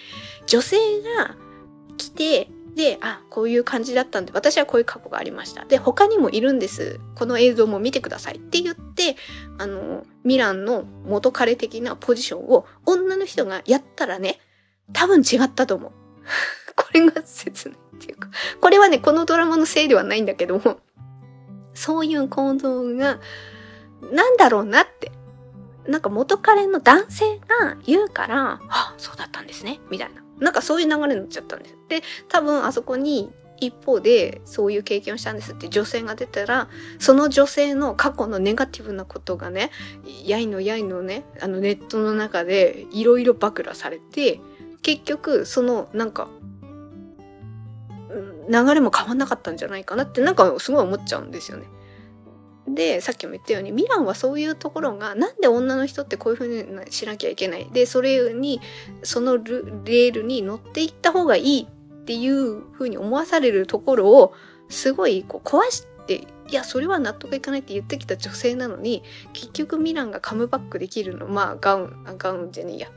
[0.47, 0.77] 女性
[1.17, 1.35] が
[1.97, 2.47] 来て、
[2.79, 5.65] で、あ、こういう感じだったんで、私はこういう過去がありました。
[5.65, 7.01] で、他にもいるんです。
[7.15, 9.17] この映像も見てくださいって言って、
[9.57, 14.39] あの、ミランの元彼的なポジションを女の人がやったらね、
[14.93, 15.91] 多分違ったと思う。
[16.77, 18.29] これが切ないっていうか、
[18.61, 20.79] これはね、このドラマのせいではないんだけども、
[21.73, 23.19] そういう行動が、
[24.09, 25.11] なんだろうなって。
[25.85, 30.28] なんか元彼の男性が言うから、あ、そうだったんですね、みたいな。
[30.39, 31.77] なんかそういう流れになっちゃったんです。
[31.89, 33.31] で、多分あそこに
[33.61, 36.69] 一方でそういう経験をしたんですって女性が出たら、
[36.99, 39.71] その女性の過去のネガティブなことがね、
[40.25, 44.39] やいのやいのね、あのネットの中でいろいろ暴露されて、
[44.81, 46.27] 結局そのなんか、
[48.49, 51.67] 流れも変わんなかったんじゃないかなってなんかすごい思っちゃうんですよね。
[52.75, 57.69] でさっきも言ったようにミランはそういうところがなんで女の人ってこういうふうにしなきゃいけない？
[57.71, 58.61] でそれに
[59.03, 64.33] そのレールに乗っていった方がいいっていうふうに思わされるところを
[64.69, 69.03] すごいこう壊していやそれは納得いかないって言ってきた女性なのに
[69.33, 71.27] 結局ミランがカムバックできるの。
[71.27, 72.91] まあガウンガウンじゃねえや。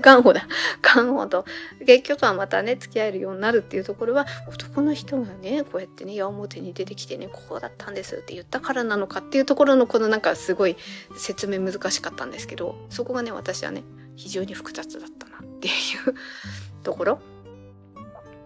[0.00, 0.46] ガンホだ。
[0.82, 1.44] ガンホと、
[1.86, 10.76] 結局はまたね、付き合えるようになるっていうところは、男の人がね、こうやってね、矢面に出てきてね、ここだったんですって言ったからなのかっていうところの、このなんかすごい
[11.16, 13.82] 説明難しかったんですけど、そこがね、私はね、
[14.16, 15.72] 非常に複雑だったなっていう
[16.82, 17.20] ところ。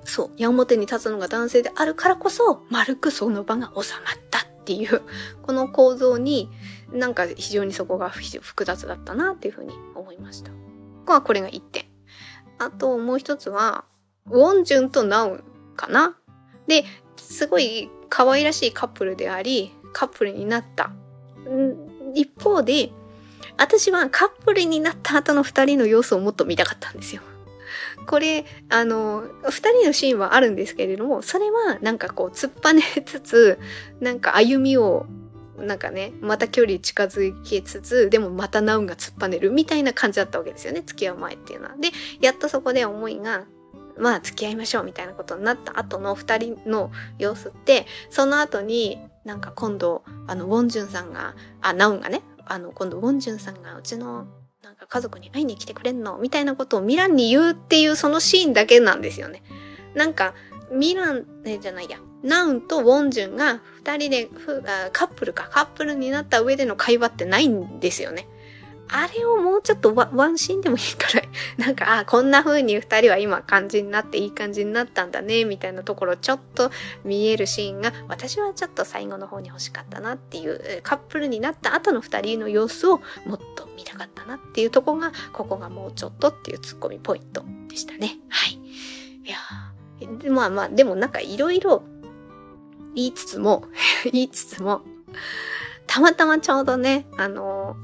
[0.05, 5.03] そう、矢面に立つのが男性であるからこそ、丸くその場が収まったっていう、
[5.43, 6.51] この構造に、
[6.93, 10.53] なんか非常にそこが複雑だったなっていうふうに思いました。
[11.13, 11.85] はこれが1点。
[12.59, 13.85] あともう一つは、
[14.31, 15.45] ウォンジュンとナウン
[15.77, 16.17] かな。
[16.67, 16.85] で、
[17.17, 20.93] すごい可愛らしいカップルであり、カップルになった。
[22.15, 22.91] 一方で、
[23.59, 27.23] 私はカップルになった後の二人の様子をもっと見たかったんですよ。
[28.07, 33.59] これ、あの、二人のシーンはあるんですけれども、それはなんかこう突っぱねつつ、
[34.01, 35.07] なんか歩みを
[35.59, 41.77] なんかね、また距離近づけつつ、でもまたナウンが突っぱねるみたいな感じだったわけですよね、付き合う前っていうのは。
[41.77, 41.91] で、
[42.21, 43.45] やっとそこで思いが、
[43.97, 54.27] まあ付き合いましょうみたいなことになった後の二人の様子って、その後になんか今度、あの、ウォンジュンさんが、あ、ナウンがね、あの、今度ウォンジュンさんがうちの
[54.63, 59.43] なんか家族に会いに来てくれんのみたいなことをミランに言うっていうそのシーンだけなんですよね。
[59.95, 60.35] なんか、
[60.73, 61.27] ミラン、
[61.61, 64.29] じゃないや、ナウンとウォンジュンが二人で
[64.93, 68.27] カップルか、カップルになった上での会話ってないんですよね。
[68.89, 71.23] あれをもうちょっとワンシーンでもいいから、
[71.65, 76.71] なんか、あこんな風に二人は今感じになっていい感じになったんだね、みたいなところちょっと
[77.03, 88.19] 見えるシーンが、私はちょっと最後の方に欲しかったなっていう、カップルになった後の二人の様子をもっと見たかったなっていうとこが、ここがもうちょっとっていうツッコミポイントでしたね。
[88.29, 88.61] はい。
[89.25, 89.39] いや
[90.31, 91.83] まあまあ、でもなんかいろいろ
[92.95, 93.65] 言いつつも
[94.13, 94.83] 言いつつも、
[95.87, 97.77] たまたまちょうどね、あの、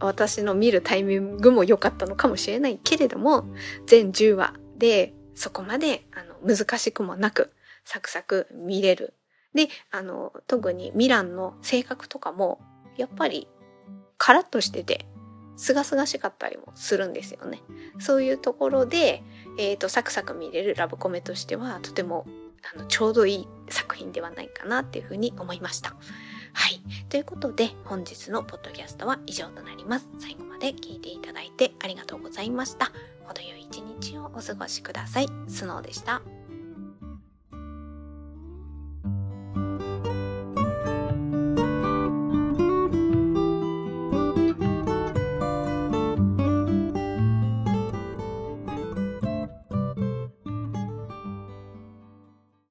[0.00, 3.46] 私の見るタイミングも良かったのかもしれないけれども、
[3.86, 7.52] 全10話でそこまであの難しくもなく、
[7.84, 9.14] サクサク見れる。
[9.54, 12.60] で、あの、特にミランの性格とかも、
[12.96, 13.48] やっぱり
[14.18, 15.06] カラッとしてて、
[15.56, 17.60] すがすがしかったりもするんですよね。
[17.98, 19.22] そういうところで、
[19.58, 22.26] えっ、ー、と、サクサク見れるラブコメとしては、とても
[22.74, 25.96] あのちょうどいい作品ではないかなっていうふうに思いました。
[26.52, 26.80] はい。
[27.08, 30.06] ということで、本日のポッドキャストは以上となります。
[30.18, 32.92] 最後まで聞いていただいてありがとうございました。
[33.24, 35.28] 程よい一日をお過ごしください。
[35.46, 36.37] スノーでした。